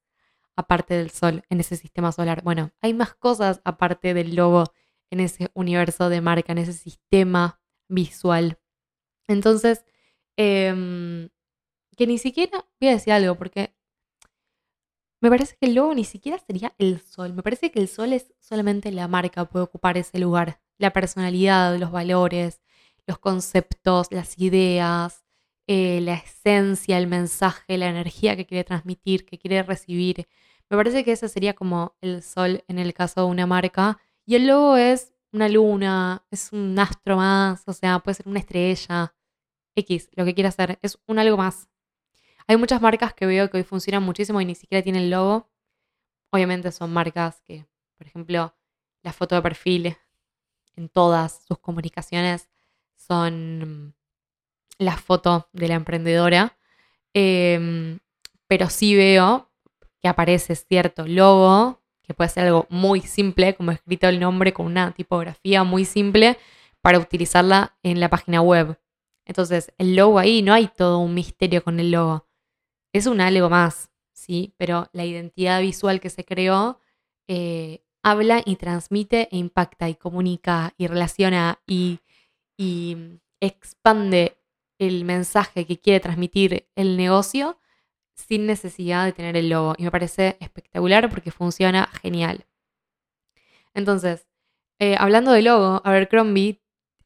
aparte 0.56 0.94
del 0.94 1.10
sol 1.10 1.42
en 1.50 1.60
ese 1.60 1.76
sistema 1.76 2.12
solar. 2.12 2.42
Bueno, 2.42 2.72
hay 2.80 2.94
más 2.94 3.14
cosas 3.14 3.60
aparte 3.64 4.14
del 4.14 4.34
logo 4.36 4.64
en 5.10 5.20
ese 5.20 5.50
universo 5.54 6.08
de 6.08 6.20
marca, 6.20 6.52
en 6.52 6.58
ese 6.58 6.72
sistema 6.72 7.60
visual. 7.88 8.58
Entonces, 9.28 9.84
em, 10.36 11.28
que 11.96 12.06
ni 12.06 12.18
siquiera, 12.18 12.64
voy 12.80 12.90
a 12.90 12.92
decir 12.92 13.12
algo, 13.12 13.36
porque 13.36 13.75
me 15.20 15.30
parece 15.30 15.56
que 15.60 15.66
el 15.66 15.74
logo 15.74 15.94
ni 15.94 16.04
siquiera 16.04 16.38
sería 16.38 16.74
el 16.78 17.00
sol. 17.00 17.32
Me 17.32 17.42
parece 17.42 17.70
que 17.70 17.80
el 17.80 17.88
sol 17.88 18.12
es 18.12 18.32
solamente 18.40 18.92
la 18.92 19.08
marca, 19.08 19.44
puede 19.46 19.64
ocupar 19.64 19.96
ese 19.96 20.18
lugar 20.18 20.60
la 20.78 20.92
personalidad, 20.92 21.76
los 21.78 21.90
valores, 21.90 22.60
los 23.06 23.18
conceptos, 23.18 24.08
las 24.10 24.38
ideas, 24.38 25.24
eh, 25.66 26.00
la 26.00 26.14
esencia, 26.14 26.98
el 26.98 27.06
mensaje, 27.06 27.78
la 27.78 27.88
energía 27.88 28.36
que 28.36 28.46
quiere 28.46 28.64
transmitir, 28.64 29.24
que 29.26 29.38
quiere 29.38 29.62
recibir. 29.62 30.28
Me 30.68 30.76
parece 30.76 31.04
que 31.04 31.12
ese 31.12 31.28
sería 31.28 31.54
como 31.54 31.96
el 32.00 32.22
sol 32.22 32.64
en 32.68 32.78
el 32.78 32.92
caso 32.94 33.22
de 33.22 33.26
una 33.26 33.46
marca. 33.46 33.98
Y 34.26 34.34
el 34.34 34.46
logo 34.46 34.76
es 34.76 35.12
una 35.32 35.48
luna, 35.48 36.24
es 36.30 36.52
un 36.52 36.78
astro 36.78 37.16
más, 37.16 37.62
o 37.66 37.72
sea, 37.72 38.00
puede 38.00 38.16
ser 38.16 38.28
una 38.28 38.40
estrella, 38.40 39.14
X, 39.76 40.10
lo 40.14 40.24
que 40.24 40.34
quiera 40.34 40.48
hacer, 40.48 40.78
es 40.82 40.98
un 41.06 41.18
algo 41.18 41.36
más. 41.36 41.68
Hay 42.48 42.56
muchas 42.56 42.80
marcas 42.80 43.12
que 43.12 43.26
veo 43.26 43.50
que 43.50 43.58
hoy 43.58 43.64
funcionan 43.64 44.02
muchísimo 44.02 44.40
y 44.40 44.44
ni 44.44 44.54
siquiera 44.54 44.82
tienen 44.82 45.10
logo. 45.10 45.48
Obviamente 46.30 46.70
son 46.70 46.92
marcas 46.92 47.40
que, 47.42 47.66
por 47.98 48.06
ejemplo, 48.06 48.54
la 49.02 49.12
foto 49.12 49.34
de 49.34 49.42
perfil 49.42 49.96
en 50.76 50.88
todas 50.88 51.44
sus 51.46 51.58
comunicaciones 51.58 52.48
son 52.94 53.94
la 54.78 54.96
foto 54.96 55.48
de 55.52 55.68
la 55.68 55.74
emprendedora. 55.74 56.56
Em, 57.14 57.98
pero 58.46 58.68
sí 58.68 58.94
veo 58.94 59.50
que 60.00 60.08
aparece 60.08 60.54
cierto 60.54 61.06
logo, 61.06 61.80
que 62.02 62.14
puede 62.14 62.30
ser 62.30 62.44
algo 62.46 62.66
muy 62.70 63.00
simple, 63.00 63.54
como 63.54 63.72
escrito 63.72 64.08
el 64.08 64.20
nombre 64.20 64.52
con 64.52 64.66
una 64.66 64.92
tipografía 64.92 65.64
muy 65.64 65.84
simple, 65.84 66.38
para 66.80 66.98
utilizarla 66.98 67.76
en 67.82 67.98
la 67.98 68.08
página 68.08 68.40
web. 68.40 68.78
Entonces, 69.24 69.72
el 69.78 69.96
logo 69.96 70.18
ahí 70.18 70.42
no 70.42 70.52
hay 70.54 70.68
todo 70.68 70.98
un 70.98 71.14
misterio 71.14 71.64
con 71.64 71.80
el 71.80 71.90
logo. 71.90 72.25
Es 72.96 73.04
un 73.04 73.20
algo 73.20 73.50
más, 73.50 73.90
¿sí? 74.14 74.54
Pero 74.56 74.88
la 74.94 75.04
identidad 75.04 75.60
visual 75.60 76.00
que 76.00 76.08
se 76.08 76.24
creó 76.24 76.80
eh, 77.28 77.84
habla 78.02 78.40
y 78.42 78.56
transmite 78.56 79.28
e 79.30 79.36
impacta 79.36 79.90
y 79.90 79.96
comunica 79.96 80.72
y 80.78 80.86
relaciona 80.86 81.60
y, 81.66 82.00
expande 83.38 84.38
el 84.78 85.04
mensaje 85.04 85.66
que 85.66 85.78
quiere 85.78 86.00
transmitir 86.00 86.70
el 86.74 86.96
negocio 86.96 87.60
sin 88.14 88.46
necesidad 88.46 89.04
de 89.04 89.12
tener 89.12 89.36
el 89.36 89.50
logo. 89.50 89.74
Y 89.76 89.84
me 89.84 89.90
parece 89.90 90.38
espectacular 90.40 91.10
porque 91.10 91.30
funciona 91.30 91.90
genial. 92.00 92.46
Entonces, 93.74 94.26
eh, 94.78 94.96
hablando 94.98 95.32
de 95.32 95.42
logo, 95.42 95.82
Abercrombie 95.84 96.62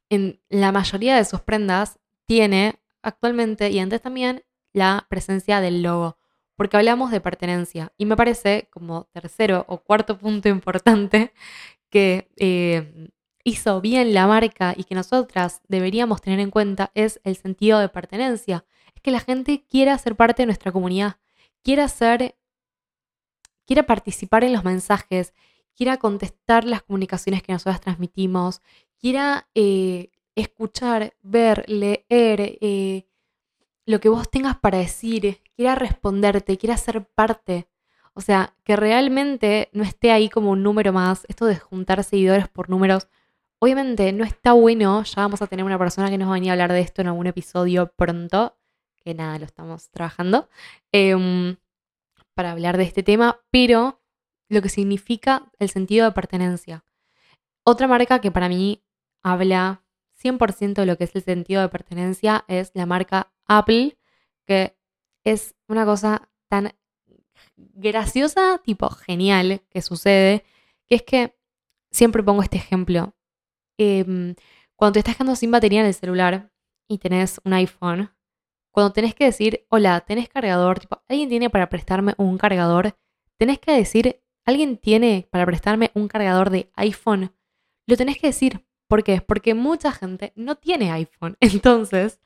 en 0.08 0.40
la 0.50 0.70
mayoría 0.70 1.16
de 1.16 1.24
sus 1.24 1.40
prendas 1.40 1.98
tiene 2.26 2.78
actualmente 3.02 3.70
y 3.70 3.80
antes 3.80 4.00
también 4.00 4.44
la 4.72 5.06
presencia 5.08 5.60
del 5.60 5.82
logo 5.82 6.16
porque 6.60 6.76
hablamos 6.76 7.10
de 7.10 7.22
pertenencia. 7.22 7.90
Y 7.96 8.04
me 8.04 8.16
parece 8.16 8.68
como 8.70 9.04
tercero 9.14 9.64
o 9.66 9.78
cuarto 9.78 10.18
punto 10.18 10.46
importante 10.50 11.32
que 11.88 12.28
eh, 12.36 13.08
hizo 13.44 13.80
bien 13.80 14.12
la 14.12 14.26
marca 14.26 14.74
y 14.76 14.84
que 14.84 14.94
nosotras 14.94 15.62
deberíamos 15.68 16.20
tener 16.20 16.38
en 16.38 16.50
cuenta 16.50 16.90
es 16.94 17.18
el 17.24 17.36
sentido 17.36 17.78
de 17.78 17.88
pertenencia. 17.88 18.66
Es 18.94 19.00
que 19.00 19.10
la 19.10 19.20
gente 19.20 19.64
quiera 19.70 19.96
ser 19.96 20.16
parte 20.16 20.42
de 20.42 20.48
nuestra 20.48 20.70
comunidad, 20.70 21.16
quiera 21.62 21.88
ser, 21.88 22.36
quiera 23.64 23.84
participar 23.84 24.44
en 24.44 24.52
los 24.52 24.62
mensajes, 24.62 25.32
quiera 25.74 25.96
contestar 25.96 26.64
las 26.64 26.82
comunicaciones 26.82 27.42
que 27.42 27.54
nosotras 27.54 27.80
transmitimos, 27.80 28.60
quiera 29.00 29.48
eh, 29.54 30.10
escuchar, 30.34 31.14
ver, 31.22 31.64
leer, 31.70 32.58
eh, 32.60 33.06
lo 33.90 34.00
que 34.00 34.08
vos 34.08 34.30
tengas 34.30 34.56
para 34.58 34.78
decir, 34.78 35.40
quiera 35.56 35.74
responderte, 35.74 36.56
quiera 36.56 36.76
ser 36.76 37.04
parte. 37.04 37.68
O 38.14 38.20
sea, 38.20 38.54
que 38.64 38.76
realmente 38.76 39.68
no 39.72 39.82
esté 39.82 40.12
ahí 40.12 40.28
como 40.28 40.50
un 40.50 40.62
número 40.62 40.92
más. 40.92 41.24
Esto 41.28 41.46
de 41.46 41.56
juntar 41.56 42.02
seguidores 42.04 42.48
por 42.48 42.70
números, 42.70 43.08
obviamente 43.58 44.12
no 44.12 44.24
está 44.24 44.52
bueno. 44.52 45.02
Ya 45.02 45.22
vamos 45.22 45.42
a 45.42 45.46
tener 45.46 45.64
una 45.64 45.78
persona 45.78 46.10
que 46.10 46.18
nos 46.18 46.28
va 46.28 46.32
a 46.32 46.34
venir 46.34 46.50
a 46.50 46.52
hablar 46.52 46.72
de 46.72 46.80
esto 46.80 47.02
en 47.02 47.08
algún 47.08 47.26
episodio 47.26 47.92
pronto. 47.94 48.56
Que 49.04 49.14
nada, 49.14 49.38
lo 49.38 49.44
estamos 49.44 49.90
trabajando. 49.90 50.48
Em, 50.92 51.56
para 52.34 52.52
hablar 52.52 52.76
de 52.76 52.84
este 52.84 53.02
tema, 53.02 53.40
pero 53.50 54.00
lo 54.48 54.62
que 54.62 54.68
significa 54.68 55.50
el 55.58 55.68
sentido 55.68 56.06
de 56.06 56.12
pertenencia. 56.12 56.84
Otra 57.64 57.86
marca 57.86 58.20
que 58.20 58.30
para 58.30 58.48
mí 58.48 58.82
habla 59.22 59.82
100% 60.22 60.74
de 60.74 60.86
lo 60.86 60.96
que 60.96 61.04
es 61.04 61.14
el 61.16 61.22
sentido 61.22 61.62
de 61.62 61.68
pertenencia 61.68 62.44
es 62.48 62.70
la 62.74 62.86
marca 62.86 63.32
Apple, 63.46 63.98
que 64.46 64.76
es 65.24 65.54
una 65.68 65.84
cosa 65.84 66.30
tan 66.48 66.72
graciosa, 67.56 68.60
tipo 68.64 68.90
genial, 68.90 69.62
que 69.70 69.82
sucede, 69.82 70.44
que 70.86 70.96
es 70.96 71.02
que 71.02 71.36
siempre 71.90 72.22
pongo 72.22 72.42
este 72.42 72.58
ejemplo. 72.58 73.14
Em, 73.78 74.34
cuando 74.76 74.94
te 74.94 74.98
estás 75.00 75.16
quedando 75.16 75.36
sin 75.36 75.50
batería 75.50 75.80
en 75.80 75.86
el 75.86 75.94
celular 75.94 76.52
y 76.88 76.98
tenés 76.98 77.40
un 77.44 77.52
iPhone, 77.54 78.10
cuando 78.72 78.92
tenés 78.92 79.14
que 79.14 79.24
decir, 79.24 79.66
hola, 79.68 80.00
¿tenés 80.00 80.28
cargador? 80.28 80.80
Tipo, 80.80 81.02
¿alguien 81.08 81.28
tiene 81.28 81.50
para 81.50 81.68
prestarme 81.68 82.14
un 82.18 82.38
cargador? 82.38 82.96
Tenés 83.36 83.58
que 83.58 83.72
decir, 83.72 84.22
¿alguien 84.44 84.76
tiene 84.76 85.28
para 85.30 85.46
prestarme 85.46 85.90
un 85.94 86.08
cargador 86.08 86.50
de 86.50 86.70
iPhone? 86.76 87.32
Lo 87.86 87.96
tenés 87.96 88.18
que 88.18 88.28
decir. 88.28 88.64
¿Por 88.90 89.04
qué? 89.04 89.20
Porque 89.20 89.54
mucha 89.54 89.92
gente 89.92 90.32
no 90.34 90.56
tiene 90.56 90.90
iPhone. 90.90 91.36
Entonces, 91.40 92.18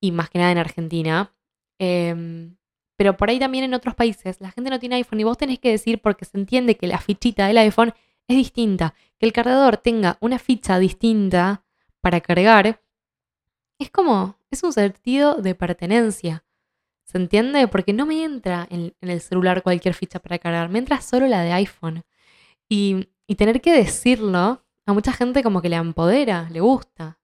y 0.00 0.12
más 0.12 0.30
que 0.30 0.38
nada 0.38 0.50
en 0.50 0.56
Argentina. 0.56 1.34
Em, 1.78 2.56
pero 2.96 3.18
por 3.18 3.28
ahí 3.28 3.38
también 3.38 3.64
en 3.64 3.74
otros 3.74 3.94
países 3.94 4.40
la 4.40 4.50
gente 4.50 4.70
no 4.70 4.80
tiene 4.80 4.96
iPhone 4.96 5.20
y 5.20 5.24
vos 5.24 5.36
tenés 5.36 5.58
que 5.58 5.70
decir 5.70 6.00
porque 6.00 6.24
se 6.24 6.38
entiende 6.38 6.78
que 6.78 6.86
la 6.86 6.98
fichita 6.98 7.46
del 7.46 7.58
iPhone 7.58 7.92
es 8.28 8.36
distinta, 8.36 8.94
que 9.18 9.26
el 9.26 9.34
cargador 9.34 9.76
tenga 9.76 10.16
una 10.20 10.38
ficha 10.38 10.78
distinta 10.78 11.64
para 12.00 12.22
cargar, 12.22 12.80
es 13.78 13.90
como, 13.90 14.38
es 14.50 14.62
un 14.62 14.72
sentido 14.72 15.34
de 15.34 15.54
pertenencia. 15.54 16.44
¿Se 17.04 17.18
entiende? 17.18 17.68
Porque 17.68 17.92
no 17.92 18.06
me 18.06 18.24
entra 18.24 18.66
en, 18.70 18.94
el 19.02 19.20
celular 19.20 19.62
cualquier 19.62 19.94
ficha 19.94 20.18
para 20.18 20.38
cargar, 20.38 20.70
me 20.70 20.78
entra 20.78 21.02
solo 21.02 21.26
la 21.26 21.42
de 21.42 21.52
iPhone. 21.52 22.04
Y, 22.70 23.10
y 23.26 23.34
tener 23.34 23.60
que 23.60 23.72
decirlo 23.72 24.64
a 24.88 24.94
mucha 24.94 25.12
gente 25.12 25.42
como 25.42 25.62
que 25.62 25.68
le 25.68 25.76
empodera, 25.76 26.48
le 26.50 26.60
gusta. 26.60 27.18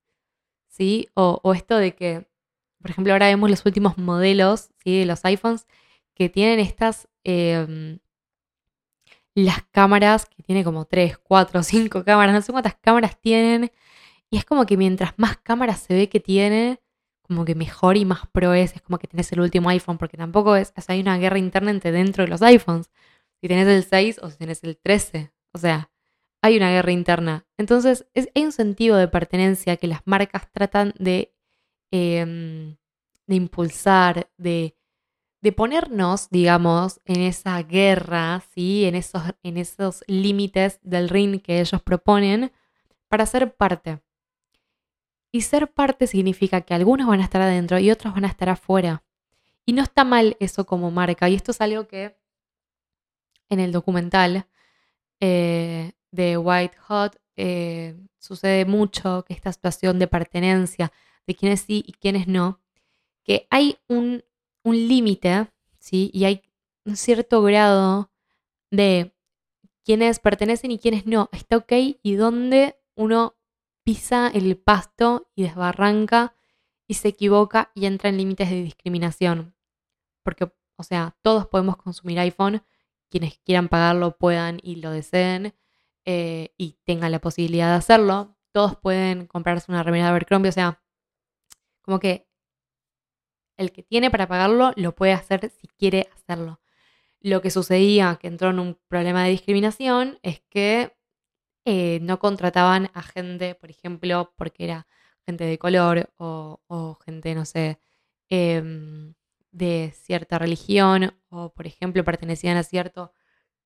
¿Sí? 0.69 1.09
O, 1.15 1.41
o 1.43 1.55
esto 1.55 1.77
de 1.77 1.95
que 1.95 2.27
por 2.85 2.91
ejemplo, 2.91 3.15
ahora 3.15 3.29
vemos 3.29 3.49
los 3.49 3.65
últimos 3.65 3.97
modelos 3.97 4.69
de 4.85 5.07
los 5.07 5.25
iPhones 5.25 5.67
que 6.15 6.29
tienen 6.29 6.61
estas, 6.61 7.09
em, 7.25 7.99
las 9.35 9.63
cámaras, 9.71 10.27
que 10.27 10.43
tiene 10.43 10.65
como 10.65 10.85
3, 10.85 11.17
4, 11.17 11.63
5 11.63 12.05
cámaras, 12.05 12.35
no 12.35 12.43
sé 12.43 12.53
cuántas 12.53 12.75
cámaras 12.75 13.19
tienen. 13.19 13.73
Y 14.31 14.37
es 14.37 14.45
como 14.45 14.67
que 14.67 14.77
mientras 14.77 15.15
más 15.17 15.39
cámaras 15.39 15.81
se 15.81 15.95
ve 15.95 16.11
que 16.11 16.21
tiene, 16.21 16.79
como 17.23 17.47
que 17.47 17.55
mejor 17.55 17.97
y 17.97 18.05
más 18.05 18.27
pro 18.33 18.53
es. 18.53 18.75
Es 18.77 18.83
como 18.83 18.99
que 18.99 19.09
tenés 19.09 19.33
el 19.33 19.41
último 19.41 19.71
iPhone, 19.71 19.97
porque 19.97 20.19
tampoco 20.19 20.55
es, 20.55 20.75
hay 20.89 21.01
una 21.01 21.17
guerra 21.17 21.39
interna 21.39 21.71
entre 21.71 21.91
dentro 21.91 22.25
de 22.25 22.29
los 22.29 22.43
iPhones. 22.43 22.91
Si 23.41 23.49
tenés 23.49 23.67
el 23.67 23.85
6 23.85 24.21
o 24.23 24.29
si 24.29 24.37
tenés 24.37 24.63
el 24.63 24.77
13. 24.77 25.33
O 25.55 25.59
sea, 25.59 25.91
hay 26.45 26.57
una 26.57 26.71
guerra 26.71 26.93
interna. 26.93 27.47
Entonces, 27.57 28.07
hay 28.15 28.45
un 28.45 28.53
sentido 28.53 28.97
de 28.97 29.09
pertenencia 29.09 29.77
que 29.77 29.87
las 29.87 30.03
marcas 30.05 30.51
tratan 30.53 30.93
de 30.99 31.35
Em, 31.97 32.77
de 33.29 33.37
impulsar, 33.37 34.29
de, 34.37 34.77
ponernos, 35.57 36.29
digamos, 36.31 37.01
en 37.05 37.21
esa 37.21 37.63
guerra, 37.63 38.43
¿sí? 38.53 38.85
en, 38.85 38.97
esos, 38.97 39.23
en 39.45 39.59
esos 39.59 40.03
límites 40.09 40.81
del 40.83 41.09
ring 41.09 41.41
que 41.41 41.61
ellos 41.61 41.81
proponen 41.83 42.51
para 43.07 43.27
ser 43.27 43.55
parte. 43.55 44.03
Y 45.31 45.43
ser 45.43 45.73
parte 45.73 46.09
significa 46.09 46.63
que 46.63 46.75
algunos 46.75 47.07
van 47.07 47.21
a 47.21 47.25
estar 47.25 47.43
adentro 47.43 47.79
y 47.79 47.93
otros 47.93 48.13
van 48.13 48.25
a 48.25 48.29
estar 48.29 48.49
afuera. 48.49 49.05
Y 49.65 49.73
no 49.73 49.85
está 49.85 50.03
mal 50.03 50.37
eso 50.41 50.67
como 50.67 50.91
marca. 50.91 51.29
Y 51.29 51.37
esto 51.37 51.53
es 51.53 51.61
algo 51.61 51.87
que 51.87 52.19
en 53.51 53.61
el 53.61 53.71
documental 53.71 54.49
eh, 55.21 55.93
de 56.15 56.39
White 56.39 56.77
Hot 56.87 57.17
eh, 57.37 57.97
sucede 58.19 58.65
mucho, 58.65 59.25
que 59.27 59.35
esta 59.35 59.53
situación 59.53 59.99
de 59.99 60.07
pertenencia, 60.07 60.93
de 61.27 61.35
quiénes 61.35 61.63
sí 61.63 61.83
y 61.87 61.93
quiénes 61.93 62.29
no, 62.29 62.61
que 63.25 63.47
hay 63.51 63.79
un, 63.89 64.25
un 64.63 64.77
límite, 64.77 65.49
¿sí? 65.79 66.11
Y 66.15 66.25
hay 66.25 66.43
un 66.85 66.97
cierto 66.97 67.43
grado 67.43 68.13
de 68.71 69.13
quiénes 69.85 70.21
pertenecen 70.21 70.71
y 70.71 70.79
quiénes 70.79 71.07
no. 71.07 71.29
Está 71.33 71.57
ok 71.57 71.73
y 72.03 72.15
dónde 72.15 72.79
uno 72.95 73.35
pisa 73.83 74.31
el 74.33 74.57
pasto 74.57 75.29
y 75.35 75.43
desbarranca 75.43 76.37
y 76.87 76.95
se 76.95 77.09
equivoca 77.09 77.73
y 77.75 77.87
entra 77.87 78.11
en 78.11 78.19
límites 78.19 78.51
de 78.51 78.63
discriminación. 78.63 79.55
Porque, 80.23 80.53
o 80.77 80.83
sea, 80.85 81.17
todos 81.23 81.47
podemos 81.47 81.77
consumir 81.77 82.21
iPhone, 82.21 82.63
quienes 83.11 83.39
quieran 83.39 83.69
pagarlo 83.69 84.17
puedan 84.17 84.61
y 84.63 84.77
lo 84.77 84.91
deseen 84.91 85.55
eh, 86.05 86.55
y 86.59 86.79
tengan 86.85 87.13
la 87.13 87.21
posibilidad 87.21 87.71
de 87.71 87.77
hacerlo. 87.77 88.37
Todos 88.53 88.77
pueden 88.77 89.27
comprarse 89.27 89.71
una 89.71 89.83
remera 89.83 90.05
de 90.07 90.11
Abercrombie, 90.11 90.51
o 90.51 90.53
sea, 90.53 90.83
como 91.83 91.99
que 92.01 92.29
el 93.57 93.73
que 93.73 93.83
tiene 93.83 94.11
para 94.11 94.29
pagarlo 94.29 94.73
lo 94.77 94.95
puede 94.95 95.13
hacer 95.13 95.51
si 95.51 95.69
quiere 95.69 96.09
hacerlo. 96.15 96.61
Lo 97.21 97.41
que 97.41 97.51
sucedía, 97.51 98.19
que 98.21 98.29
entró 98.29 98.51
en 98.51 98.59
un 98.59 98.79
problema 98.89 99.25
de 99.25 99.31
discriminación, 99.31 100.19
es 100.23 100.41
que 100.51 100.97
eh, 101.65 101.99
no 102.03 102.19
contrataban 102.19 102.91
a 102.95 103.03
gente, 103.03 103.55
por 103.55 103.71
ejemplo, 103.71 104.35
porque 104.37 104.65
era 104.65 104.87
gente 105.27 105.45
de 105.45 105.59
color 105.59 106.13
o, 106.19 106.99
gente, 107.05 107.35
no 107.35 107.47
sé, 107.47 107.79
em, 108.29 109.15
de 109.53 109.93
cierta 109.95 110.39
religión 110.39 111.15
o, 111.31 111.55
por 111.55 111.67
ejemplo, 111.67 112.05
pertenecían 112.05 112.57
a 112.59 112.63
cierto 112.65 113.13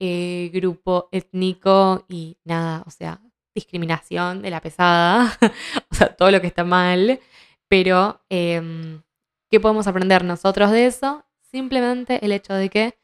eh, 0.00 0.50
grupo 0.52 1.08
étnico 1.12 2.04
y 2.08 2.38
nada, 2.44 2.84
o 2.86 2.90
sea, 2.90 3.20
discriminación 3.54 4.42
de 4.42 4.50
la 4.50 4.60
pesada, 4.60 5.36
o 5.90 5.94
sea, 5.94 6.14
todo 6.14 6.30
lo 6.30 6.40
que 6.40 6.46
está 6.46 6.64
mal, 6.64 7.20
pero 7.68 8.22
em, 8.28 9.02
¿qué 9.50 9.60
podemos 9.60 9.86
aprender 9.86 10.24
nosotros 10.24 10.70
de 10.70 10.86
eso? 10.86 11.24
Simplemente 11.50 12.24
el 12.24 12.32
hecho 12.32 12.54
de 12.54 12.68
que 12.68 12.98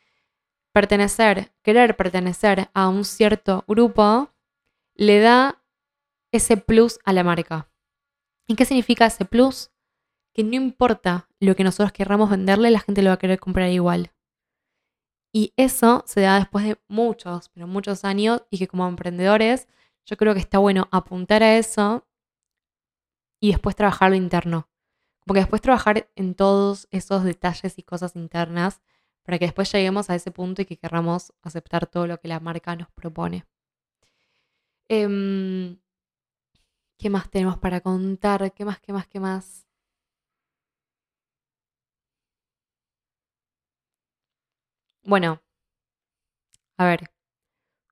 pertenecer, 0.73 1.53
querer 1.63 1.97
pertenecer 1.97 2.71
a 2.75 2.89
un 2.89 3.05
cierto 3.05 3.65
grupo, 3.67 4.31
le 4.95 5.21
da 5.21 5.63
ese 6.33 6.57
plus 6.57 6.99
a 7.05 7.13
la 7.13 7.25
marca. 7.25 7.71
¿Y 8.47 8.57
qué 8.57 8.65
significa 8.65 9.07
ese 9.07 9.25
plus? 9.25 9.71
Que 10.33 10.45
no 10.45 10.55
importa 10.55 11.29
lo 11.41 11.55
que 11.57 11.65
nosotros 11.65 11.93
querramos 11.93 12.31
venderle, 12.31 12.71
la 12.71 12.81
gente 12.81 13.03
lo 13.03 13.11
va 13.11 13.15
a 13.15 13.19
querer 13.19 13.39
comprar 13.39 13.71
igual. 13.71 14.14
Y 15.37 15.53
eso 15.57 16.05
se 16.07 16.21
da 16.21 16.39
después 16.39 16.65
de 16.65 16.79
muchos, 16.87 17.49
pero 17.49 17.67
muchos 17.67 18.05
años 18.05 18.45
y 18.51 18.59
que 18.59 18.69
como 18.69 18.87
emprendedores 18.87 19.67
yo 20.07 20.17
creo 20.17 20.33
que 20.33 20.39
está 20.39 20.59
bueno 20.59 20.87
apuntar 20.93 21.43
a 21.43 21.59
eso 21.59 22.07
y 23.41 23.51
después 23.51 23.75
trabajar 23.75 24.11
lo 24.11 24.17
interno. 24.17 24.69
Porque 25.27 25.41
después 25.41 25.61
trabajar 25.61 26.09
en 26.15 26.37
todos 26.37 26.87
esos 26.93 27.25
detalles 27.25 27.77
y 27.81 27.83
cosas 27.83 28.15
internas 28.15 28.81
para 29.25 29.41
que 29.41 29.47
después 29.47 29.73
lleguemos 29.73 30.09
a 30.09 30.15
ese 30.15 30.31
punto 30.31 30.63
y 30.63 30.67
que 30.67 30.77
querramos 30.79 31.33
aceptar 31.43 31.89
todo 31.89 32.07
lo 32.07 32.21
que 32.21 32.29
la 32.29 32.39
marca 32.39 32.77
nos 32.77 32.91
propone. 32.93 33.45
Em, 34.89 35.79
¿Qué 36.97 37.11
más 37.11 37.29
tenemos 37.29 37.59
para 37.59 37.81
contar? 37.81 38.53
¿Qué 38.53 38.65
más, 38.65 38.79
qué 38.79 38.93
más, 38.93 39.09
qué 39.09 39.19
más? 39.19 39.64
Bueno, 45.07 45.43
a 46.79 46.87
ver, 46.87 47.11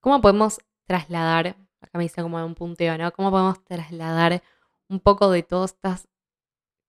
¿cómo 0.00 0.22
podemos 0.22 0.60
trasladar, 0.86 1.56
acá 1.82 1.98
me 1.98 2.04
dice 2.04 2.22
como 2.22 2.44
un 2.44 2.54
punteo, 2.54 2.96
¿no? 2.96 3.12
¿Cómo 3.12 3.30
podemos 3.30 3.62
trasladar 3.64 4.42
un 4.88 4.98
poco 4.98 5.30
de 5.30 5.42
todas 5.42 5.72
estas 5.72 6.08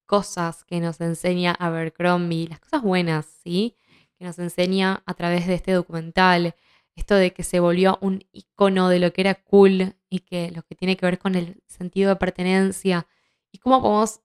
cosas 0.06 0.64
que 0.64 0.80
nos 0.80 1.02
enseña 1.02 1.52
Abercrombie, 1.60 2.48
las 2.48 2.62
cosas 2.62 2.84
buenas, 2.84 3.26
¿sí? 3.44 3.76
Que 4.18 4.26
nos 4.26 4.40
enseña 4.40 5.04
a 5.06 5.14
través 5.14 5.46
de 5.46 5.56
este 5.56 5.74
documental, 5.74 6.56
esto 6.96 7.16
de 7.16 7.34
que 7.34 7.44
se 7.44 7.60
volvió 7.60 7.98
un 8.02 8.24
icono 8.32 8.88
de 8.88 9.00
lo 9.00 9.12
que 9.12 9.22
era 9.22 9.36
cool 9.36 9.96
y 10.10 10.20
que 10.20 10.52
lo 10.52 10.64
que 10.64 10.76
tiene 10.76 10.96
que 10.96 11.06
ver 11.06 11.20
con 11.20 11.36
el 11.36 11.62
sentido 11.68 12.10
de 12.10 12.16
pertenencia 12.16 13.08
y 13.52 13.58
cómo 13.58 13.82
podemos 13.82 14.22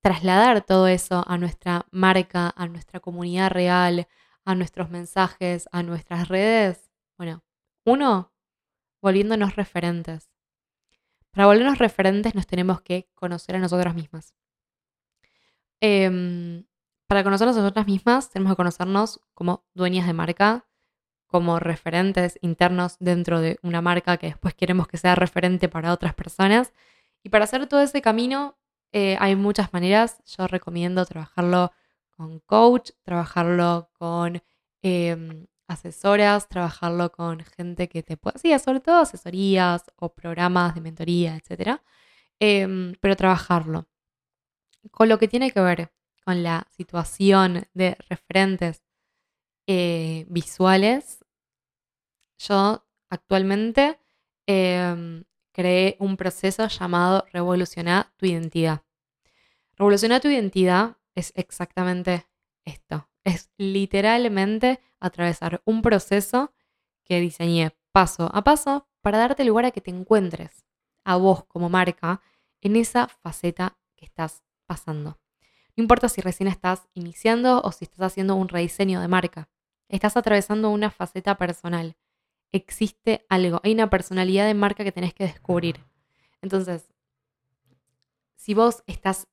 trasladar 0.00 0.64
todo 0.64 0.88
eso 0.88 1.22
a 1.26 1.36
nuestra 1.36 1.86
marca, 1.90 2.52
a 2.56 2.66
nuestra 2.66 3.00
comunidad 3.00 3.50
real, 3.50 4.08
a 4.44 4.54
nuestros 4.54 4.90
mensajes, 4.90 5.68
a 5.72 5.82
nuestras 5.82 6.28
redes? 6.28 6.90
Bueno, 7.16 7.44
uno, 7.84 8.32
volviéndonos 9.00 9.56
referentes. 9.56 10.30
Para 11.30 11.46
volvernos 11.46 11.78
referentes 11.78 12.34
nos 12.34 12.46
tenemos 12.46 12.80
que 12.80 13.08
conocer 13.14 13.56
a 13.56 13.58
nosotras 13.58 13.94
mismas. 13.94 14.34
Em, 15.80 16.64
para 17.08 17.24
conocernos 17.24 17.56
a 17.56 17.60
nosotras 17.60 17.86
mismas 17.86 18.30
tenemos 18.30 18.52
que 18.52 18.56
conocernos 18.56 19.20
como 19.34 19.64
dueñas 19.74 20.06
de 20.06 20.12
marca, 20.12 20.66
como 21.26 21.58
referentes 21.58 22.38
internos 22.42 22.96
dentro 23.00 23.40
de 23.40 23.58
una 23.62 23.82
marca 23.82 24.16
que 24.16 24.28
después 24.28 24.54
queremos 24.54 24.86
que 24.86 24.96
sea 24.96 25.16
referente 25.16 25.68
para 25.68 25.92
otras 25.92 26.14
personas. 26.14 26.72
Y 27.22 27.30
para 27.30 27.44
hacer 27.44 27.66
todo 27.66 27.80
ese 27.80 28.00
camino 28.00 28.56
eh, 28.92 29.16
hay 29.18 29.34
muchas 29.34 29.72
maneras. 29.72 30.22
Yo 30.24 30.46
recomiendo 30.46 31.04
trabajarlo 31.04 31.72
con 32.16 32.40
coach, 32.40 32.90
trabajarlo 33.02 33.90
con 33.98 34.42
em, 34.82 35.46
asesoras, 35.68 36.48
trabajarlo 36.48 37.10
con 37.12 37.40
gente 37.40 37.88
que 37.88 38.02
te 38.02 38.16
pueda, 38.16 38.38
sí, 38.38 38.56
sobre 38.58 38.80
todo 38.80 39.00
asesorías 39.00 39.84
o 39.96 40.14
programas 40.14 40.74
de 40.74 40.80
mentoría, 40.80 41.36
etc. 41.36 41.80
Em, 42.40 42.94
pero 43.00 43.16
trabajarlo. 43.16 43.88
Con 44.90 45.08
lo 45.08 45.18
que 45.18 45.28
tiene 45.28 45.50
que 45.50 45.60
ver 45.60 45.92
con 46.24 46.42
la 46.42 46.66
situación 46.70 47.66
de 47.74 47.96
referentes 48.08 48.82
eh, 49.66 50.26
visuales, 50.28 51.24
yo 52.38 52.84
actualmente 53.10 53.98
em, 54.46 55.24
creé 55.52 55.96
un 56.00 56.16
proceso 56.16 56.66
llamado 56.68 57.24
Revolucionar 57.32 58.12
tu 58.16 58.26
identidad. 58.26 58.82
Revolucionar 59.76 60.20
tu 60.20 60.28
identidad 60.28 60.96
es 61.14 61.32
exactamente 61.36 62.26
esto. 62.64 63.08
Es 63.24 63.50
literalmente 63.56 64.80
atravesar 65.00 65.62
un 65.64 65.82
proceso 65.82 66.52
que 67.04 67.20
diseñé 67.20 67.76
paso 67.92 68.30
a 68.32 68.42
paso 68.42 68.88
para 69.00 69.18
darte 69.18 69.44
lugar 69.44 69.66
a 69.66 69.70
que 69.70 69.80
te 69.80 69.90
encuentres 69.90 70.64
a 71.04 71.16
vos 71.16 71.44
como 71.44 71.68
marca 71.68 72.22
en 72.60 72.76
esa 72.76 73.08
faceta 73.08 73.78
que 73.96 74.06
estás 74.06 74.42
pasando. 74.66 75.18
No 75.76 75.82
importa 75.82 76.08
si 76.08 76.20
recién 76.20 76.48
estás 76.48 76.88
iniciando 76.94 77.60
o 77.62 77.72
si 77.72 77.84
estás 77.84 78.00
haciendo 78.00 78.36
un 78.36 78.48
rediseño 78.48 79.00
de 79.00 79.08
marca. 79.08 79.48
Estás 79.88 80.16
atravesando 80.16 80.70
una 80.70 80.90
faceta 80.90 81.36
personal. 81.36 81.96
Existe 82.52 83.26
algo, 83.28 83.60
hay 83.64 83.74
una 83.74 83.90
personalidad 83.90 84.46
de 84.46 84.54
marca 84.54 84.84
que 84.84 84.92
tenés 84.92 85.12
que 85.12 85.24
descubrir. 85.24 85.84
Entonces, 86.40 86.88
si 88.36 88.54
vos 88.54 88.82
estás 88.86 89.26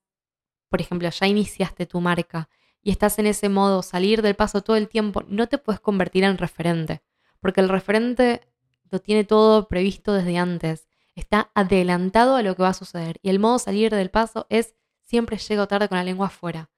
por 0.72 0.80
ejemplo, 0.80 1.10
ya 1.10 1.28
iniciaste 1.28 1.86
tu 1.86 2.00
marca 2.00 2.48
y 2.82 2.92
estás 2.92 3.20
en 3.20 3.28
ese 3.28 3.50
modo, 3.50 3.84
salir 3.84 4.22
del 4.22 4.36
paso 4.36 4.62
todo 4.62 4.78
el 4.78 4.88
tiempo, 4.88 5.22
no 5.28 5.48
te 5.48 5.58
puedes 5.58 5.82
convertir 5.82 6.24
en 6.24 6.38
referente, 6.38 7.02
porque 7.42 7.60
el 7.60 7.68
referente 7.68 8.42
lo 8.90 9.00
tiene 9.00 9.26
todo 9.26 9.68
previsto 9.68 10.14
desde 10.14 10.38
antes, 10.38 10.88
está 11.14 11.52
adelantado 11.56 12.38
a 12.38 12.42
lo 12.42 12.56
que 12.56 12.64
va 12.64 12.70
a 12.70 12.74
suceder 12.74 13.20
y 13.22 13.30
el 13.30 13.40
modo 13.40 13.60
salir 13.60 13.94
del 13.94 14.12
paso 14.12 14.48
es 14.50 14.74
siempre 15.02 15.38
llego 15.38 15.68
tarde 15.68 15.90
con 15.90 15.98
la 15.98 16.06
lengua 16.06 16.28
afuera. 16.28 16.72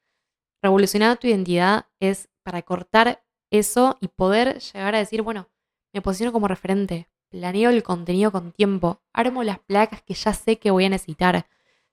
Revolucionar 0.63 1.17
tu 1.17 1.27
identidad 1.27 1.86
es 1.99 2.29
para 2.41 2.63
cortar 2.63 3.23
eso 3.51 3.97
y 4.01 4.08
poder 4.08 4.60
llegar 4.60 4.95
a 4.95 4.97
decir, 4.97 5.21
bueno, 5.21 5.49
me 5.93 6.01
posiciono 6.01 6.34
como 6.34 6.47
referente, 6.47 7.10
planeo 7.29 7.69
el 7.69 7.84
contenido 7.84 8.32
con 8.32 8.53
tiempo, 8.53 9.03
armo 9.13 9.43
las 9.43 9.60
placas 9.60 10.01
que 10.01 10.15
ya 10.15 10.34
sé 10.34 10.58
que 10.58 10.71
voy 10.71 10.86
a 10.86 10.89
necesitar, 10.89 11.45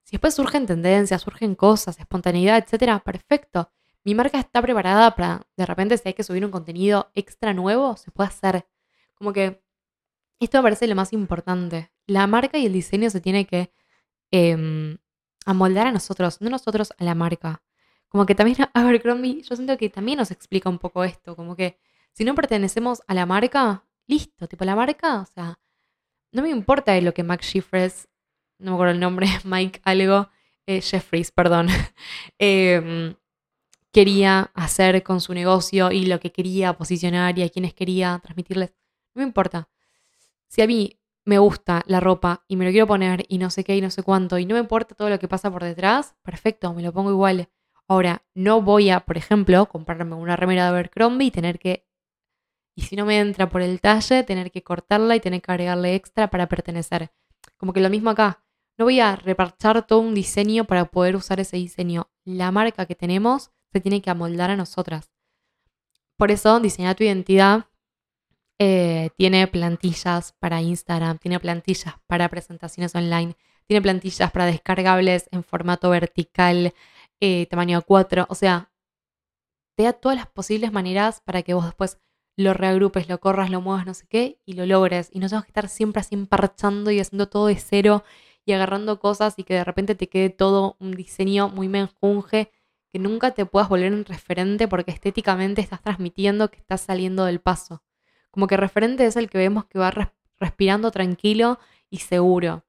si 0.02 0.12
después 0.12 0.34
surgen 0.34 0.66
tendencias, 0.66 1.22
surgen 1.22 1.54
cosas, 1.54 1.98
espontaneidad, 1.98 2.58
etcétera, 2.58 2.98
perfecto. 3.00 3.70
Mi 4.04 4.14
marca 4.14 4.38
está 4.38 4.62
preparada 4.62 5.14
para, 5.14 5.46
de 5.56 5.66
repente, 5.66 5.96
si 5.98 6.08
hay 6.08 6.14
que 6.14 6.24
subir 6.24 6.44
un 6.44 6.50
contenido 6.50 7.10
extra 7.14 7.52
nuevo, 7.54 7.96
se 7.96 8.10
puede 8.10 8.28
hacer. 8.28 8.66
Como 9.14 9.32
que 9.32 9.62
esto 10.40 10.58
me 10.58 10.62
parece 10.62 10.86
lo 10.86 10.94
más 10.94 11.12
importante. 11.12 11.92
La 12.06 12.26
marca 12.26 12.58
y 12.58 12.66
el 12.66 12.72
diseño 12.72 13.10
se 13.10 13.20
tiene 13.20 13.46
que 13.46 13.72
eh, 14.32 14.98
amoldar 15.44 15.86
a 15.86 15.92
nosotros, 15.92 16.40
no 16.40 16.50
nosotros 16.50 16.92
a 16.98 17.04
la 17.04 17.14
marca. 17.14 17.62
Como 18.08 18.26
que 18.26 18.34
también 18.34 18.58
Abercrombie, 18.74 19.42
yo 19.42 19.56
siento 19.56 19.76
que 19.78 19.88
también 19.90 20.18
nos 20.18 20.30
explica 20.30 20.68
un 20.68 20.78
poco 20.78 21.04
esto. 21.04 21.36
Como 21.36 21.56
que 21.56 21.78
si 22.12 22.24
no 22.24 22.34
pertenecemos 22.34 23.02
a 23.06 23.14
la 23.14 23.26
marca, 23.26 23.84
listo, 24.06 24.48
tipo 24.48 24.64
la 24.64 24.76
marca, 24.76 25.20
o 25.20 25.26
sea, 25.26 25.58
no 26.32 26.42
me 26.42 26.50
importa 26.50 27.00
lo 27.00 27.14
que 27.14 27.22
Max 27.22 27.46
Schiffres 27.46 28.08
no 28.60 28.72
me 28.72 28.74
acuerdo 28.76 28.92
el 28.92 29.00
nombre, 29.00 29.26
Mike 29.44 29.80
algo, 29.84 30.28
eh, 30.66 30.80
Jeffries, 30.80 31.32
perdón, 31.32 31.68
em, 32.38 33.14
quería 33.92 34.50
hacer 34.54 35.02
con 35.02 35.20
su 35.20 35.34
negocio 35.34 35.90
y 35.90 36.06
lo 36.06 36.20
que 36.20 36.32
quería 36.32 36.74
posicionar 36.74 37.38
y 37.38 37.42
a 37.42 37.48
quienes 37.48 37.74
quería 37.74 38.20
transmitirles. 38.22 38.70
No 39.14 39.20
me 39.20 39.26
importa. 39.26 39.68
Si 40.48 40.62
a 40.62 40.66
mí 40.66 41.00
me 41.24 41.38
gusta 41.38 41.82
la 41.86 42.00
ropa 42.00 42.44
y 42.48 42.56
me 42.56 42.64
lo 42.64 42.70
quiero 42.70 42.86
poner 42.86 43.24
y 43.28 43.38
no 43.38 43.50
sé 43.50 43.64
qué 43.64 43.76
y 43.76 43.80
no 43.80 43.90
sé 43.90 44.02
cuánto 44.02 44.38
y 44.38 44.46
no 44.46 44.54
me 44.54 44.60
importa 44.60 44.94
todo 44.94 45.10
lo 45.10 45.18
que 45.18 45.28
pasa 45.28 45.50
por 45.50 45.64
detrás, 45.64 46.14
perfecto, 46.22 46.72
me 46.74 46.82
lo 46.82 46.92
pongo 46.92 47.10
igual. 47.10 47.48
Ahora, 47.88 48.24
no 48.34 48.62
voy 48.62 48.90
a, 48.90 49.00
por 49.00 49.16
ejemplo, 49.16 49.66
comprarme 49.66 50.14
una 50.14 50.36
remera 50.36 50.64
de 50.64 50.68
Abercrombie 50.70 51.26
y 51.26 51.30
tener 51.32 51.58
que, 51.58 51.86
y 52.76 52.82
si 52.82 52.94
no 52.96 53.04
me 53.04 53.18
entra 53.18 53.48
por 53.48 53.62
el 53.62 53.80
talle, 53.80 54.22
tener 54.22 54.52
que 54.52 54.62
cortarla 54.62 55.16
y 55.16 55.20
tener 55.20 55.42
que 55.42 55.50
agregarle 55.50 55.94
extra 55.96 56.30
para 56.30 56.48
pertenecer. 56.48 57.10
Como 57.56 57.72
que 57.72 57.80
lo 57.80 57.90
mismo 57.90 58.10
acá. 58.10 58.44
No 58.80 58.86
voy 58.86 58.98
a 58.98 59.14
reparchar 59.14 59.86
todo 59.86 59.98
un 59.98 60.14
diseño 60.14 60.64
para 60.64 60.86
poder 60.86 61.14
usar 61.14 61.38
ese 61.38 61.58
diseño. 61.58 62.08
La 62.24 62.50
marca 62.50 62.86
que 62.86 62.94
tenemos 62.94 63.50
se 63.70 63.80
tiene 63.82 64.00
que 64.00 64.08
amoldar 64.08 64.50
a 64.50 64.56
nosotras. 64.56 65.12
Por 66.16 66.30
eso, 66.30 66.58
diseñar 66.60 66.96
tu 66.96 67.04
identidad 67.04 67.66
eh, 68.58 69.10
tiene 69.18 69.46
plantillas 69.48 70.32
para 70.38 70.62
Instagram, 70.62 71.18
tiene 71.18 71.38
plantillas 71.38 71.96
para 72.06 72.30
presentaciones 72.30 72.94
online, 72.94 73.36
tiene 73.66 73.82
plantillas 73.82 74.30
para 74.30 74.46
descargables 74.46 75.28
en 75.30 75.44
formato 75.44 75.90
vertical, 75.90 76.72
eh, 77.20 77.44
tamaño 77.50 77.82
A4. 77.82 78.24
O 78.30 78.34
sea, 78.34 78.72
te 79.76 79.82
da 79.82 79.92
todas 79.92 80.16
las 80.16 80.26
posibles 80.26 80.72
maneras 80.72 81.20
para 81.20 81.42
que 81.42 81.52
vos 81.52 81.66
después 81.66 81.98
lo 82.34 82.54
reagrupes, 82.54 83.10
lo 83.10 83.20
corras, 83.20 83.50
lo 83.50 83.60
muevas, 83.60 83.84
no 83.84 83.92
sé 83.92 84.06
qué, 84.08 84.40
y 84.46 84.54
lo 84.54 84.64
logres. 84.64 85.10
Y 85.12 85.18
no 85.18 85.28
tengas 85.28 85.44
que 85.44 85.50
estar 85.50 85.68
siempre 85.68 86.00
así 86.00 86.16
parchando 86.16 86.90
y 86.90 86.98
haciendo 86.98 87.28
todo 87.28 87.48
de 87.48 87.56
cero 87.56 88.04
y 88.50 88.52
agarrando 88.52 88.98
cosas 89.00 89.34
y 89.38 89.44
que 89.44 89.54
de 89.54 89.64
repente 89.64 89.94
te 89.94 90.08
quede 90.08 90.30
todo 90.30 90.76
un 90.80 90.92
diseño 90.92 91.48
muy 91.48 91.68
menjunje 91.68 92.50
que 92.92 92.98
nunca 92.98 93.30
te 93.30 93.46
puedas 93.46 93.68
volver 93.68 93.92
un 93.92 94.04
referente 94.04 94.66
porque 94.66 94.90
estéticamente 94.90 95.60
estás 95.60 95.80
transmitiendo 95.80 96.50
que 96.50 96.58
estás 96.58 96.80
saliendo 96.80 97.24
del 97.24 97.40
paso. 97.40 97.82
Como 98.30 98.46
que 98.46 98.56
referente 98.56 99.06
es 99.06 99.16
el 99.16 99.30
que 99.30 99.38
vemos 99.38 99.64
que 99.66 99.78
va 99.78 99.92
respirando 100.38 100.90
tranquilo 100.90 101.58
y 101.88 101.98
seguro. 101.98 102.64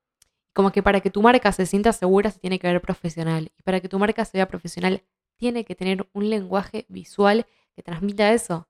Como 0.53 0.71
que 0.71 0.83
para 0.83 0.99
que 1.01 1.09
tu 1.09 1.21
marca 1.21 1.51
se 1.51 1.65
sienta 1.65 1.93
segura 1.93 2.29
se 2.29 2.39
tiene 2.39 2.59
que 2.59 2.67
ver 2.67 2.81
profesional. 2.81 3.51
Y 3.57 3.63
para 3.63 3.79
que 3.79 3.89
tu 3.89 3.97
marca 3.97 4.23
sea 4.25 4.47
profesional 4.47 5.03
tiene 5.37 5.65
que 5.65 5.75
tener 5.75 6.07
un 6.13 6.29
lenguaje 6.29 6.85
visual 6.89 7.47
que 7.75 7.81
transmita 7.81 8.31
eso. 8.33 8.67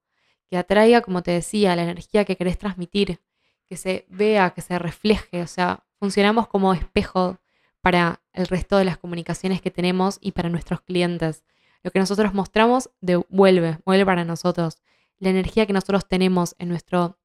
Que 0.50 0.58
atraiga, 0.58 1.02
como 1.02 1.24
te 1.24 1.32
decía, 1.32 1.76
la 1.76 1.84
energía 1.84 2.24
que 2.24 2.38
querés 2.38 2.58
transmitir. 2.58 3.20
Que 3.68 3.76
se 3.76 4.06
vea, 4.10 4.52
que 4.52 4.62
se 4.62 4.78
refleje. 4.80 5.42
O 5.42 5.48
sea, 5.48 5.86
funcionamos 6.02 6.48
como 6.48 6.74
espejo 6.74 7.38
para 7.80 8.24
el 8.34 8.48
resto 8.48 8.78
de 8.78 8.86
las 8.86 8.98
comunicaciones 8.98 9.62
que 9.62 9.70
tenemos 9.70 10.18
y 10.20 10.32
para 10.32 10.50
nuestros 10.50 10.82
clientes. 10.82 11.44
Lo 11.84 11.92
que 11.92 12.00
nosotros 12.00 12.34
mostramos 12.34 12.90
devuelve, 13.02 13.78
vuelve 13.86 14.04
para 14.04 14.26
nosotros. 14.26 14.80
La 15.20 15.30
energía 15.30 15.68
que 15.68 15.74
nosotros 15.74 16.08
tenemos 16.08 16.56
en 16.58 16.70
nuestro 16.70 17.20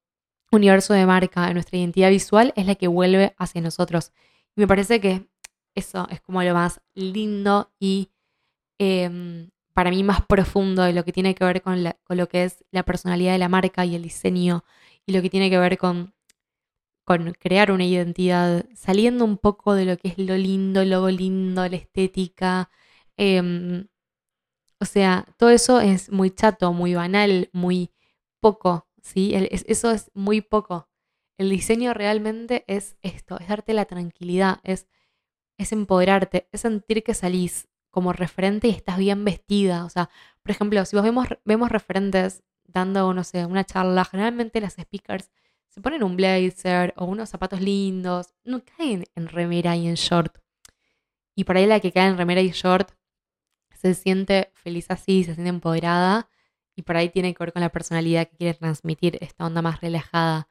universo 0.52 0.92
de 0.92 1.06
marca, 1.06 1.48
en 1.48 1.54
nuestra 1.54 1.78
identidad 1.78 2.10
visual, 2.10 2.52
es 2.54 2.66
la 2.66 2.74
que 2.74 2.86
vuelve 2.86 3.34
hacia 3.38 3.62
nosotros. 3.62 4.12
Y 4.54 4.60
me 4.60 4.66
parece 4.66 5.00
que 5.00 5.26
eso 5.74 6.06
es 6.10 6.20
como 6.20 6.42
lo 6.42 6.52
más 6.52 6.82
lindo 6.94 7.72
y 7.80 8.10
em, 8.78 9.48
para 9.72 9.88
mí 9.88 10.02
más 10.02 10.20
profundo 10.26 10.82
de 10.82 10.92
lo 10.92 11.02
que 11.02 11.12
tiene 11.12 11.34
que 11.34 11.46
ver 11.46 11.62
con, 11.62 11.82
con 12.04 12.18
lo 12.18 12.28
que 12.28 12.44
es 12.44 12.62
la 12.72 12.82
personalidad 12.82 13.32
de 13.32 13.38
la 13.38 13.48
marca 13.48 13.86
y 13.86 13.94
el 13.94 14.02
diseño 14.02 14.64
y 15.06 15.12
lo 15.12 15.22
que 15.22 15.30
tiene 15.30 15.48
que 15.48 15.58
ver 15.58 15.78
con 15.78 16.12
con 17.06 17.34
crear 17.34 17.70
una 17.70 17.84
identidad, 17.86 18.66
saliendo 18.74 19.24
un 19.24 19.38
poco 19.38 19.74
de 19.74 19.84
lo 19.84 19.96
que 19.96 20.08
es 20.08 20.18
lo 20.18 20.36
lindo, 20.36 20.84
lo 20.84 21.08
lindo, 21.08 21.68
la 21.68 21.76
estética. 21.76 22.68
Em, 23.16 23.86
o 24.80 24.84
sea, 24.86 25.26
todo 25.38 25.50
eso 25.50 25.80
es 25.80 26.10
muy 26.10 26.30
chato, 26.32 26.72
muy 26.72 26.94
banal, 26.94 27.48
muy 27.52 27.92
poco, 28.40 28.88
¿sí? 29.02 29.32
eso 29.36 29.92
es 29.92 30.10
muy 30.14 30.40
poco. 30.40 30.88
El 31.38 31.50
diseño 31.50 31.94
realmente 31.94 32.64
es 32.66 32.96
esto, 33.02 33.38
es 33.38 33.48
darte 33.48 33.72
la 33.72 33.84
tranquilidad, 33.84 34.58
es, 34.64 34.88
es 35.58 35.72
empoderarte, 35.72 36.48
es 36.50 36.62
sentir 36.62 37.04
que 37.04 37.14
salís 37.14 37.68
como 37.90 38.12
referente 38.14 38.66
y 38.66 38.72
estás 38.72 38.98
bien 38.98 39.24
vestida. 39.24 39.84
O 39.84 39.90
sea, 39.90 40.10
por 40.42 40.50
ejemplo, 40.50 40.84
si 40.84 40.96
vos 40.96 41.04
vemos, 41.04 41.28
vemos 41.44 41.70
referentes 41.70 42.42
dando, 42.64 43.14
no 43.14 43.22
sé, 43.22 43.46
una 43.46 43.64
charla, 43.64 44.04
generalmente 44.04 44.60
las 44.60 44.74
speakers 44.74 45.30
se 45.76 45.82
ponen 45.82 46.02
un 46.02 46.16
blazer 46.16 46.94
o 46.96 47.04
unos 47.04 47.28
zapatos 47.28 47.60
lindos, 47.60 48.34
no 48.44 48.62
caen 48.64 49.04
en 49.14 49.28
remera 49.28 49.76
y 49.76 49.86
en 49.86 49.94
short. 49.94 50.38
Y 51.36 51.44
por 51.44 51.58
ahí 51.58 51.66
la 51.66 51.80
que 51.80 51.92
cae 51.92 52.08
en 52.08 52.16
remera 52.16 52.40
y 52.40 52.50
short 52.50 52.92
se 53.74 53.92
siente 53.92 54.50
feliz 54.54 54.86
así, 54.88 55.22
se 55.22 55.34
siente 55.34 55.50
empoderada 55.50 56.30
y 56.74 56.80
por 56.80 56.96
ahí 56.96 57.10
tiene 57.10 57.34
que 57.34 57.44
ver 57.44 57.52
con 57.52 57.60
la 57.60 57.68
personalidad 57.68 58.26
que 58.26 58.38
quiere 58.38 58.54
transmitir, 58.54 59.18
esta 59.20 59.44
onda 59.44 59.60
más 59.60 59.82
relajada. 59.82 60.48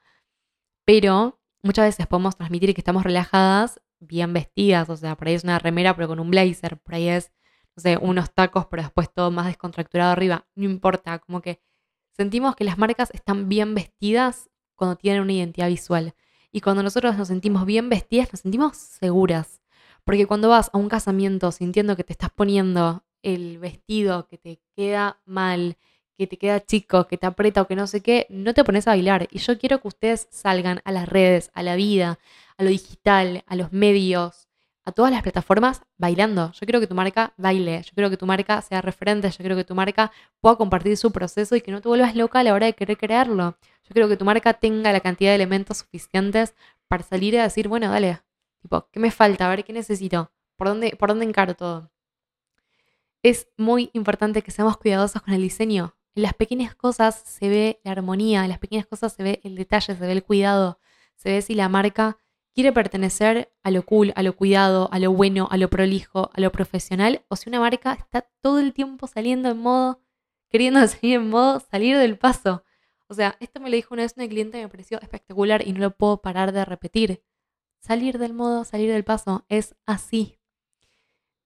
Pero 0.85 1.41
muchas 1.63 1.87
veces 1.87 2.05
podemos 2.05 2.37
transmitir 2.37 2.75
que 2.75 2.81
estamos 2.81 3.03
relajadas 3.03 3.81
bien 3.99 4.31
vestidas, 4.31 4.87
o 4.91 4.95
sea, 4.95 5.15
por 5.15 5.27
ahí 5.27 5.33
es 5.33 5.43
una 5.43 5.57
remera 5.57 5.95
pero 5.95 6.07
con 6.07 6.19
un 6.19 6.29
blazer, 6.29 6.77
por 6.77 6.93
ahí 6.93 7.07
es, 7.09 7.31
no 7.75 7.81
sé, 7.81 7.97
unos 7.97 8.31
tacos 8.31 8.67
pero 8.67 8.83
después 8.83 9.11
todo 9.11 9.31
más 9.31 9.47
descontracturado 9.47 10.11
arriba, 10.11 10.47
no 10.53 10.65
importa, 10.65 11.17
como 11.17 11.41
que 11.41 11.63
sentimos 12.15 12.55
que 12.55 12.63
las 12.63 12.77
marcas 12.77 13.09
están 13.11 13.49
bien 13.49 13.73
vestidas 13.73 14.51
cuando 14.75 14.95
tienen 14.95 15.21
una 15.21 15.33
identidad 15.33 15.67
visual. 15.67 16.13
Y 16.51 16.61
cuando 16.61 16.83
nosotros 16.83 17.17
nos 17.17 17.27
sentimos 17.27 17.65
bien 17.65 17.89
vestidas, 17.89 18.31
nos 18.31 18.41
sentimos 18.41 18.77
seguras. 18.77 19.61
Porque 20.03 20.27
cuando 20.27 20.49
vas 20.49 20.69
a 20.71 20.77
un 20.77 20.87
casamiento 20.87 21.51
sintiendo 21.51 21.95
que 21.95 22.03
te 22.03 22.13
estás 22.13 22.29
poniendo 22.29 23.03
el 23.23 23.57
vestido 23.57 24.27
que 24.27 24.37
te 24.37 24.59
queda 24.75 25.19
mal, 25.25 25.77
que 26.17 26.27
te 26.27 26.37
queda 26.37 26.63
chico, 26.63 27.07
que 27.07 27.17
te 27.17 27.25
aprieta 27.25 27.61
o 27.61 27.67
que 27.67 27.75
no 27.75 27.87
sé 27.87 28.01
qué, 28.01 28.27
no 28.29 28.53
te 28.53 28.63
pones 28.63 28.87
a 28.87 28.91
bailar. 28.91 29.27
Y 29.31 29.39
yo 29.39 29.57
quiero 29.57 29.81
que 29.81 29.87
ustedes 29.87 30.27
salgan 30.31 30.81
a 30.85 30.91
las 30.91 31.09
redes, 31.09 31.51
a 31.53 31.63
la 31.63 31.75
vida, 31.75 32.19
a 32.57 32.63
lo 32.63 32.69
digital, 32.69 33.43
a 33.47 33.55
los 33.55 33.73
medios, 33.73 34.47
a 34.85 34.91
todas 34.91 35.11
las 35.11 35.23
plataformas 35.23 35.81
bailando. 35.97 36.51
Yo 36.51 36.59
quiero 36.59 36.79
que 36.79 36.87
tu 36.87 36.95
marca 36.95 37.33
baile, 37.37 37.81
yo 37.81 37.91
quiero 37.95 38.09
que 38.09 38.17
tu 38.17 38.27
marca 38.27 38.61
sea 38.61 38.81
referente, 38.81 39.29
yo 39.29 39.37
quiero 39.37 39.55
que 39.55 39.63
tu 39.63 39.73
marca 39.73 40.11
pueda 40.39 40.55
compartir 40.55 40.95
su 40.95 41.11
proceso 41.11 41.55
y 41.55 41.61
que 41.61 41.71
no 41.71 41.81
te 41.81 41.89
vuelvas 41.89 42.15
loca 42.15 42.39
a 42.39 42.43
la 42.43 42.53
hora 42.53 42.67
de 42.67 42.73
querer 42.73 42.97
crearlo. 42.97 43.57
Yo 43.83 43.93
quiero 43.93 44.07
que 44.07 44.15
tu 44.15 44.25
marca 44.25 44.53
tenga 44.53 44.93
la 44.93 44.99
cantidad 44.99 45.31
de 45.31 45.35
elementos 45.35 45.79
suficientes 45.79 46.55
para 46.87 47.03
salir 47.03 47.33
y 47.33 47.37
decir, 47.37 47.67
bueno, 47.67 47.89
dale, 47.89 48.21
tipo, 48.61 48.87
¿qué 48.91 48.99
me 48.99 49.11
falta? 49.11 49.47
A 49.47 49.49
ver, 49.49 49.63
¿qué 49.63 49.73
necesito? 49.73 50.31
¿Por 50.55 50.67
dónde, 50.67 50.95
por 50.97 51.09
dónde 51.09 51.25
encaro 51.25 51.55
todo? 51.55 51.91
Es 53.23 53.47
muy 53.57 53.89
importante 53.93 54.43
que 54.43 54.51
seamos 54.51 54.77
cuidadosos 54.77 55.21
con 55.23 55.33
el 55.33 55.41
diseño. 55.41 55.95
En 56.13 56.23
las 56.23 56.33
pequeñas 56.35 56.75
cosas 56.75 57.15
se 57.25 57.49
ve 57.49 57.81
la 57.83 57.91
armonía, 57.91 58.43
en 58.43 58.49
las 58.49 58.59
pequeñas 58.59 58.85
cosas 58.85 59.13
se 59.13 59.23
ve 59.23 59.41
el 59.43 59.55
detalle, 59.55 59.95
se 59.95 59.99
ve 59.99 60.11
el 60.11 60.23
cuidado, 60.23 60.79
se 61.15 61.29
ve 61.29 61.41
si 61.41 61.55
la 61.55 61.67
marca 61.67 62.17
quiere 62.55 62.71
pertenecer 62.71 63.51
a 63.63 63.69
lo 63.69 63.85
cool, 63.85 64.13
a 64.15 64.23
lo 64.23 64.35
cuidado, 64.35 64.89
a 64.93 64.99
lo 64.99 65.11
bueno, 65.11 65.49
a 65.51 65.57
lo 65.57 65.69
prolijo, 65.69 66.31
a 66.33 66.39
lo 66.39 66.51
profesional, 66.53 67.23
o 67.27 67.35
si 67.35 67.49
una 67.49 67.59
marca 67.59 67.93
está 67.93 68.21
todo 68.41 68.59
el 68.59 68.73
tiempo 68.73 69.07
saliendo 69.07 69.49
en 69.49 69.57
modo, 69.57 70.01
queriendo 70.49 70.79
salir 70.87 71.15
en 71.15 71.29
modo 71.29 71.59
salir 71.59 71.97
del 71.97 72.17
paso. 72.17 72.63
O 73.07 73.13
sea, 73.13 73.35
esto 73.41 73.59
me 73.59 73.69
lo 73.69 73.75
dijo 73.75 73.93
una 73.93 74.03
vez 74.03 74.13
una 74.15 74.27
cliente 74.27 74.57
y 74.57 74.61
me 74.61 74.69
pareció 74.69 74.99
espectacular 75.01 75.67
y 75.67 75.73
no 75.73 75.79
lo 75.79 75.91
puedo 75.91 76.21
parar 76.21 76.53
de 76.53 76.63
repetir. 76.63 77.21
Salir 77.79 78.17
del 78.17 78.33
modo, 78.33 78.63
salir 78.63 78.89
del 78.91 79.03
paso, 79.03 79.45
es 79.49 79.75
así. 79.85 80.39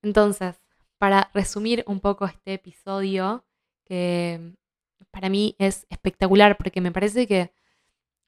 Entonces, 0.03 0.61
para 0.99 1.31
resumir 1.33 1.83
un 1.87 1.99
poco 1.99 2.25
este 2.25 2.53
episodio, 2.53 3.45
que 3.83 4.55
para 5.11 5.29
mí 5.29 5.55
es 5.57 5.87
espectacular 5.89 6.55
porque 6.55 6.81
me 6.81 6.91
parece 6.91 7.27
que 7.27 7.51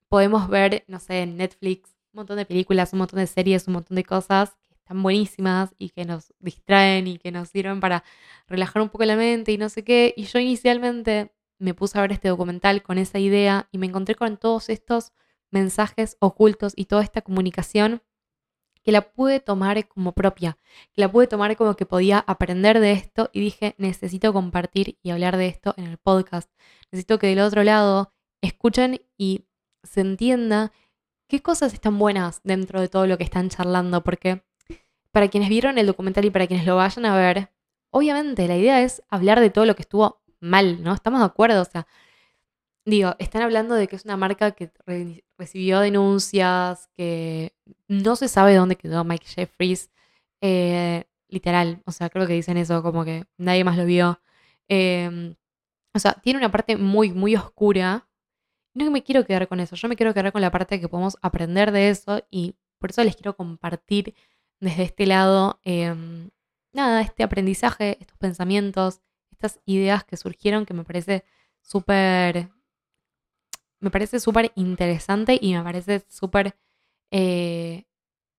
podemos 0.10 0.50
ver, 0.50 0.84
no 0.88 1.00
sé, 1.00 1.22
en 1.22 1.38
Netflix 1.38 2.01
un 2.14 2.20
montón 2.20 2.38
de 2.38 2.46
películas, 2.46 2.94
un 2.94 3.00
montón 3.00 3.20
de 3.20 3.28
series, 3.28 3.68
un 3.68 3.74
montón 3.74 3.96
de 3.96 4.04
cosas 4.04 4.52
que 4.68 4.76
están 4.76 5.02
buenísimas 5.02 5.74
y 5.78 5.90
que 5.90 6.06
nos 6.06 6.34
distraen 6.40 7.08
y 7.08 7.18
que 7.18 7.32
nos 7.32 7.50
sirven 7.50 7.80
para 7.80 8.04
relajar 8.48 8.82
un 8.82 8.90
poco 8.90 9.06
la 9.06 9.16
mente 9.16 9.52
y 9.52 9.58
no 9.58 9.70
sé 9.70 9.84
qué. 9.84 10.14
Y 10.18 10.24
yo 10.24 10.40
inicialmente 10.40 11.34
me 11.58 11.74
puse 11.74 11.98
a 11.98 12.02
ver 12.02 12.12
este 12.12 12.28
documental 12.28 12.82
con 12.84 12.98
esa 12.98 13.20
idea 13.20 13.70
y 13.72 13.78
me 13.78 13.88
encontré 13.88 14.16
con 14.16 14.38
todos 14.38 14.70
estos 14.70 15.14
mensajes 15.52 16.18
ocultos 16.20 16.74
y 16.76 16.86
toda 16.86 17.04
esta 17.04 17.22
comunicación 17.22 18.02
que 18.84 18.92
la 18.92 19.12
pude 19.12 19.40
tomar 19.40 19.88
como 19.88 20.14
propia, 20.14 20.58
que 20.94 21.02
la 21.02 21.12
pude 21.12 21.28
tomar 21.28 21.56
como 21.56 21.76
que 21.76 21.86
podía 21.86 22.20
aprender 22.20 22.80
de 22.80 22.94
esto 22.94 23.30
y 23.32 23.40
dije, 23.40 23.76
necesito 23.78 24.34
compartir 24.34 24.98
y 25.04 25.12
hablar 25.12 25.38
de 25.38 25.48
esto 25.48 25.74
en 25.78 25.86
el 25.86 25.98
podcast. 25.98 26.50
Necesito 26.92 27.20
que 27.20 27.28
del 27.28 27.40
otro 27.40 27.64
lado 27.64 28.12
escuchen 28.42 29.02
y 29.18 29.46
se 29.84 30.02
entienda 30.02 30.72
qué 31.32 31.42
cosas 31.42 31.74
están 31.74 31.98
buenas 31.98 32.42
dentro 32.44 32.82
de 32.82 32.90
todo 32.90 33.08
lo 33.08 33.18
que 33.18 33.24
están 33.24 33.48
charlando, 33.48 34.04
porque 34.04 34.44
para 35.12 35.30
quienes 35.30 35.48
vieron 35.48 35.78
el 35.78 35.88
documental 35.88 36.26
y 36.26 36.30
para 36.30 36.46
quienes 36.46 36.66
lo 36.66 36.76
vayan 36.76 37.06
a 37.06 37.16
ver, 37.16 37.50
obviamente 37.90 38.50
la 38.50 38.58
idea 38.58 38.82
es 38.82 39.02
hablar 39.10 39.40
de 39.40 39.50
todo 39.50 39.66
lo 39.66 39.74
que 39.76 39.84
estuvo 39.84 40.22
mal, 40.42 40.84
¿no? 40.84 40.94
Estamos 40.94 41.22
de 41.22 41.26
acuerdo, 41.28 41.62
o 41.62 41.66
sea, 41.66 41.88
digo, 42.84 43.16
están 43.18 43.44
hablando 43.44 43.76
de 43.76 43.88
que 43.88 43.96
es 43.96 44.04
una 44.04 44.18
marca 44.18 44.52
que 44.52 44.72
recibió 45.38 45.80
denuncias, 45.80 46.90
que 46.98 47.54
no 47.88 48.18
se 48.18 48.28
sabe 48.28 48.54
dónde 48.54 48.76
quedó 48.76 49.06
Mike 49.06 49.26
Jeffries. 49.26 49.90
Eh, 50.42 51.06
literal. 51.30 51.82
O 51.86 51.92
sea, 51.94 52.10
creo 52.10 52.28
que 52.28 52.34
dicen 52.34 52.58
eso, 52.58 52.84
como 52.84 53.06
que 53.06 53.24
nadie 53.38 53.64
más 53.64 53.78
lo 53.78 53.86
vio. 53.86 54.20
Em, 54.68 55.36
o 55.94 56.00
sea, 56.00 56.14
tiene 56.14 56.40
una 56.40 56.52
parte 56.52 56.76
muy, 56.78 57.12
muy 57.14 57.36
oscura. 57.38 58.08
No 58.74 58.90
me 58.90 59.04
quiero 59.04 59.26
quedar 59.26 59.48
con 59.48 59.60
eso, 59.60 59.76
yo 59.76 59.88
me 59.90 59.96
quiero 59.96 60.14
quedar 60.14 60.32
con 60.32 60.42
la 60.42 60.52
parte 60.52 60.80
que 60.80 60.88
podemos 60.88 61.18
aprender 61.22 61.72
de 61.72 61.90
eso 61.90 62.26
y 62.30 62.56
por 62.80 62.92
eso 62.92 63.04
les 63.04 63.16
quiero 63.16 63.36
compartir 63.36 64.16
desde 64.60 64.84
este 64.84 65.06
lado, 65.06 65.60
em, 65.64 66.30
nada, 66.72 67.02
este 67.02 67.24
aprendizaje, 67.24 67.98
estos 68.00 68.18
pensamientos, 68.18 69.02
estas 69.32 69.60
ideas 69.66 70.04
que 70.06 70.18
surgieron 70.18 70.66
que 70.66 70.74
me 70.74 70.84
parece 70.84 71.26
súper, 71.62 72.50
me 73.80 73.92
parece 73.92 74.20
súper 74.20 74.52
interesante 74.56 75.38
y 75.42 75.54
me 75.54 75.64
parece 75.64 76.06
súper 76.10 76.56
eh, 77.12 77.86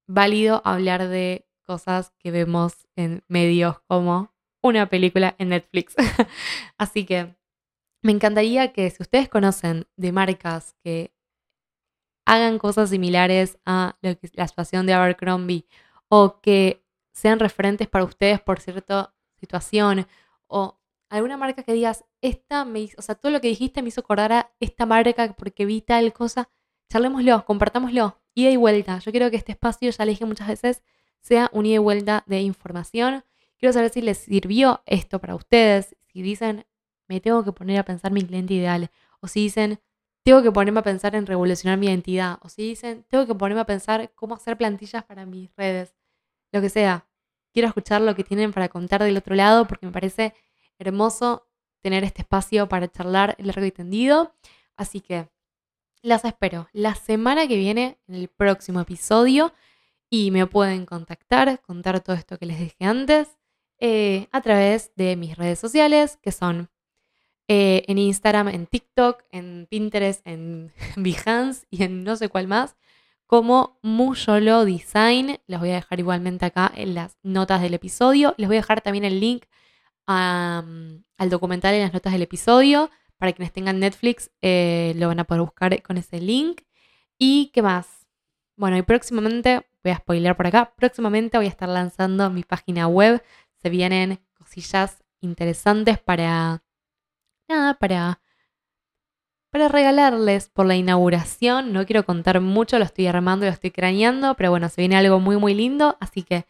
válido 0.06 0.62
hablar 0.64 1.08
de 1.08 1.46
cosas 1.62 2.12
que 2.18 2.30
vemos 2.30 2.86
en 2.96 3.22
medios 3.28 3.80
como 3.88 4.32
una 4.62 4.88
película 4.88 5.34
en 5.38 5.50
Netflix. 5.50 5.94
Así 6.78 7.04
que 7.04 7.34
me 8.02 8.12
encantaría 8.12 8.72
que 8.72 8.90
si 8.90 9.02
ustedes 9.02 9.28
conocen 9.28 9.86
de 9.96 10.12
marcas 10.12 10.74
que 10.82 11.14
hagan 12.26 12.58
cosas 12.58 12.90
similares 12.90 13.58
a 13.64 13.96
la 14.00 14.48
situación 14.48 14.86
de 14.86 14.92
Abercrombie 14.92 15.66
o 16.08 16.40
que 16.40 16.84
sean 17.12 17.38
referentes 17.38 17.88
para 17.88 18.04
ustedes 18.04 18.40
por 18.40 18.60
cierta 18.60 19.14
situación 19.38 20.06
o 20.46 20.78
alguna 21.08 21.36
marca 21.36 21.62
que 21.62 21.72
digas, 21.72 22.04
esta 22.20 22.64
me 22.64 22.80
hizo, 22.80 22.96
o 22.98 23.02
sea, 23.02 23.14
todo 23.14 23.30
lo 23.32 23.40
que 23.40 23.48
dijiste 23.48 23.82
me 23.82 23.88
hizo 23.88 24.00
acordar 24.00 24.32
a 24.32 24.52
esta 24.60 24.86
marca 24.86 25.32
porque 25.34 25.66
vi 25.66 25.82
tal 25.82 26.12
cosa, 26.12 26.48
charlémoslo, 26.90 27.44
compartámoslo, 27.44 28.18
ida 28.34 28.50
y 28.50 28.56
vuelta. 28.56 28.98
Yo 28.98 29.10
quiero 29.10 29.30
que 29.30 29.36
este 29.36 29.52
espacio, 29.52 29.90
ya 29.90 30.04
le 30.04 30.12
dije 30.12 30.24
muchas 30.24 30.48
veces, 30.48 30.82
sea 31.20 31.50
un 31.52 31.66
ida 31.66 31.76
y 31.76 31.78
vuelta 31.78 32.24
de 32.26 32.40
información. 32.40 33.24
Quiero 33.58 33.72
saber 33.72 33.90
si 33.90 34.00
les 34.00 34.18
sirvió 34.18 34.82
esto 34.86 35.20
para 35.20 35.34
ustedes, 35.34 35.96
si 36.12 36.22
dicen, 36.22 36.66
me 37.12 37.20
tengo 37.20 37.44
que 37.44 37.52
poner 37.52 37.78
a 37.78 37.84
pensar 37.84 38.10
mi 38.10 38.22
cliente 38.22 38.54
ideal, 38.54 38.90
o 39.20 39.28
si 39.28 39.40
dicen, 39.42 39.80
tengo 40.24 40.42
que 40.42 40.50
ponerme 40.50 40.80
a 40.80 40.82
pensar 40.82 41.14
en 41.14 41.26
revolucionar 41.26 41.78
mi 41.78 41.86
identidad, 41.86 42.38
o 42.42 42.48
si 42.48 42.62
dicen, 42.68 43.04
tengo 43.08 43.26
que 43.26 43.34
ponerme 43.34 43.60
a 43.60 43.66
pensar 43.66 44.12
cómo 44.14 44.34
hacer 44.34 44.56
plantillas 44.56 45.04
para 45.04 45.26
mis 45.26 45.54
redes, 45.56 45.94
lo 46.52 46.60
que 46.60 46.70
sea. 46.70 47.06
Quiero 47.52 47.68
escuchar 47.68 48.00
lo 48.00 48.14
que 48.14 48.24
tienen 48.24 48.52
para 48.52 48.68
contar 48.68 49.02
del 49.02 49.16
otro 49.16 49.34
lado 49.34 49.66
porque 49.66 49.84
me 49.84 49.92
parece 49.92 50.32
hermoso 50.78 51.46
tener 51.82 52.02
este 52.02 52.22
espacio 52.22 52.66
para 52.68 52.88
charlar 52.88 53.36
largo 53.38 53.66
y 53.66 53.72
tendido. 53.72 54.34
Así 54.76 55.00
que 55.00 55.28
las 56.00 56.24
espero 56.24 56.68
la 56.72 56.94
semana 56.94 57.46
que 57.46 57.56
viene 57.56 57.98
en 58.08 58.14
el 58.14 58.28
próximo 58.28 58.80
episodio 58.80 59.52
y 60.08 60.30
me 60.30 60.46
pueden 60.46 60.86
contactar, 60.86 61.60
contar 61.60 62.00
todo 62.00 62.16
esto 62.16 62.38
que 62.38 62.46
les 62.46 62.58
dije 62.58 62.84
antes 62.84 63.36
eh, 63.78 64.28
a 64.32 64.40
través 64.40 64.92
de 64.96 65.16
mis 65.16 65.36
redes 65.36 65.58
sociales 65.58 66.18
que 66.22 66.32
son 66.32 66.70
eh, 67.48 67.84
en 67.88 67.98
Instagram, 67.98 68.48
en 68.48 68.66
TikTok, 68.66 69.22
en 69.30 69.66
Pinterest, 69.68 70.26
en 70.26 70.72
Behance 70.96 71.66
y 71.70 71.82
en 71.82 72.04
no 72.04 72.16
sé 72.16 72.28
cuál 72.28 72.48
más 72.48 72.76
como 73.32 73.78
Muyolo 73.80 74.66
Design. 74.66 75.38
Les 75.46 75.58
voy 75.58 75.70
a 75.70 75.76
dejar 75.76 75.98
igualmente 75.98 76.44
acá 76.44 76.70
en 76.74 76.94
las 76.94 77.16
notas 77.22 77.62
del 77.62 77.72
episodio. 77.72 78.34
Les 78.36 78.46
voy 78.46 78.58
a 78.58 78.60
dejar 78.60 78.82
también 78.82 79.06
el 79.06 79.20
link 79.20 79.44
al 80.06 81.30
documental 81.30 81.72
en 81.72 81.80
las 81.80 81.94
notas 81.94 82.12
del 82.12 82.20
episodio. 82.20 82.90
Para 83.16 83.32
quienes 83.32 83.50
tengan 83.54 83.80
Netflix, 83.80 84.30
eh, 84.42 84.92
lo 84.96 85.08
van 85.08 85.20
a 85.20 85.24
poder 85.24 85.40
buscar 85.40 85.80
con 85.82 85.96
ese 85.96 86.20
link. 86.20 86.60
¿Y 87.16 87.50
qué 87.54 87.62
más? 87.62 88.06
Bueno, 88.54 88.76
y 88.76 88.82
próximamente, 88.82 89.66
voy 89.82 89.92
a 89.92 89.96
spoiler 89.96 90.36
por 90.36 90.48
acá, 90.48 90.74
próximamente 90.76 91.38
voy 91.38 91.46
a 91.46 91.48
estar 91.48 91.70
lanzando 91.70 92.28
mi 92.28 92.42
página 92.42 92.86
web. 92.86 93.22
Se 93.62 93.70
vienen 93.70 94.20
cosillas 94.34 95.02
interesantes 95.22 95.98
para... 95.98 96.62
Para... 97.78 98.20
Para 99.50 99.68
regalarles 99.68 100.48
por 100.48 100.64
la 100.64 100.76
inauguración. 100.76 101.74
No 101.74 101.84
quiero 101.84 102.06
contar 102.06 102.40
mucho, 102.40 102.78
lo 102.78 102.84
estoy 102.84 103.06
armando, 103.06 103.44
lo 103.44 103.52
estoy 103.52 103.70
craneando, 103.70 104.34
pero 104.34 104.50
bueno, 104.50 104.70
se 104.70 104.80
viene 104.80 104.96
algo 104.96 105.20
muy, 105.20 105.36
muy 105.36 105.52
lindo. 105.52 105.98
Así 106.00 106.22
que 106.22 106.46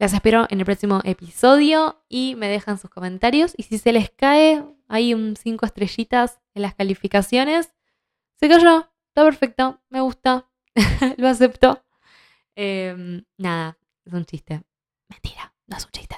las 0.00 0.14
espero 0.14 0.46
en 0.50 0.58
el 0.58 0.64
próximo 0.64 1.00
episodio 1.04 2.02
y 2.08 2.34
me 2.34 2.48
dejan 2.48 2.78
sus 2.78 2.90
comentarios. 2.90 3.52
Y 3.56 3.64
si 3.64 3.78
se 3.78 3.92
les 3.92 4.10
cae, 4.10 4.64
hay 4.88 5.14
un 5.14 5.36
5 5.36 5.64
estrellitas 5.64 6.40
en 6.54 6.62
las 6.62 6.74
calificaciones. 6.74 7.72
Se 8.36 8.48
cayó, 8.48 8.90
está 9.08 9.24
perfecto, 9.24 9.80
me 9.90 10.00
gusta, 10.00 10.48
lo 11.18 11.28
acepto. 11.28 11.84
Em, 12.56 13.24
nada, 13.36 13.78
es 14.04 14.12
un 14.12 14.24
chiste. 14.24 14.62
Mentira, 15.08 15.54
no 15.66 15.76
es 15.76 15.84
un 15.84 15.90
chiste. 15.92 16.16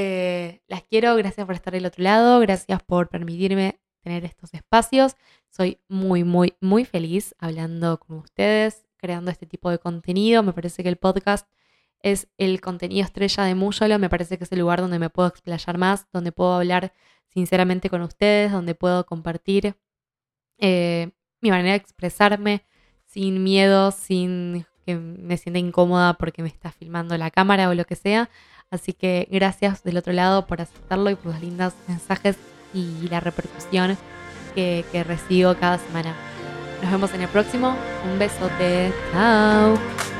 Eh, 0.00 0.62
las 0.68 0.84
quiero, 0.84 1.16
gracias 1.16 1.44
por 1.44 1.56
estar 1.56 1.72
del 1.72 1.84
otro 1.84 2.04
lado, 2.04 2.38
gracias 2.38 2.80
por 2.84 3.08
permitirme 3.08 3.80
tener 4.00 4.24
estos 4.24 4.54
espacios. 4.54 5.16
Soy 5.48 5.80
muy, 5.88 6.22
muy, 6.22 6.54
muy 6.60 6.84
feliz 6.84 7.34
hablando 7.40 7.98
con 7.98 8.18
ustedes, 8.18 8.86
creando 8.96 9.32
este 9.32 9.44
tipo 9.46 9.70
de 9.70 9.80
contenido. 9.80 10.44
Me 10.44 10.52
parece 10.52 10.84
que 10.84 10.88
el 10.88 10.98
podcast 10.98 11.48
es 12.00 12.28
el 12.38 12.60
contenido 12.60 13.04
estrella 13.04 13.42
de 13.42 13.56
Muyolo. 13.56 13.98
Me 13.98 14.08
parece 14.08 14.38
que 14.38 14.44
es 14.44 14.52
el 14.52 14.60
lugar 14.60 14.80
donde 14.80 15.00
me 15.00 15.10
puedo 15.10 15.28
explayar 15.28 15.78
más, 15.78 16.06
donde 16.12 16.30
puedo 16.30 16.54
hablar 16.54 16.92
sinceramente 17.26 17.90
con 17.90 18.02
ustedes, 18.02 18.52
donde 18.52 18.76
puedo 18.76 19.04
compartir 19.04 19.74
eh, 20.58 21.10
mi 21.40 21.50
manera 21.50 21.70
de 21.70 21.78
expresarme 21.78 22.64
sin 23.04 23.42
miedo, 23.42 23.90
sin 23.90 24.64
que 24.86 24.94
me 24.94 25.36
sienta 25.38 25.58
incómoda 25.58 26.14
porque 26.14 26.42
me 26.42 26.48
está 26.48 26.70
filmando 26.70 27.18
la 27.18 27.32
cámara 27.32 27.68
o 27.68 27.74
lo 27.74 27.84
que 27.84 27.96
sea. 27.96 28.30
Así 28.70 28.92
que 28.92 29.26
gracias 29.30 29.82
del 29.82 29.96
otro 29.96 30.12
lado 30.12 30.46
por 30.46 30.60
aceptarlo 30.60 31.10
y 31.10 31.14
por 31.14 31.32
los 31.32 31.40
lindos 31.40 31.72
mensajes 31.86 32.36
y 32.74 33.08
la 33.08 33.20
repercusión 33.20 33.96
que, 34.54 35.04
recibo 35.06 35.54
cada 35.54 35.78
semana. 35.78 36.14
Nos 36.82 36.90
vemos 36.90 37.14
en 37.14 37.22
el 37.22 37.28
próximo. 37.28 37.74
Un 38.10 38.18
besote. 38.18 38.92
Chao. 39.12 40.17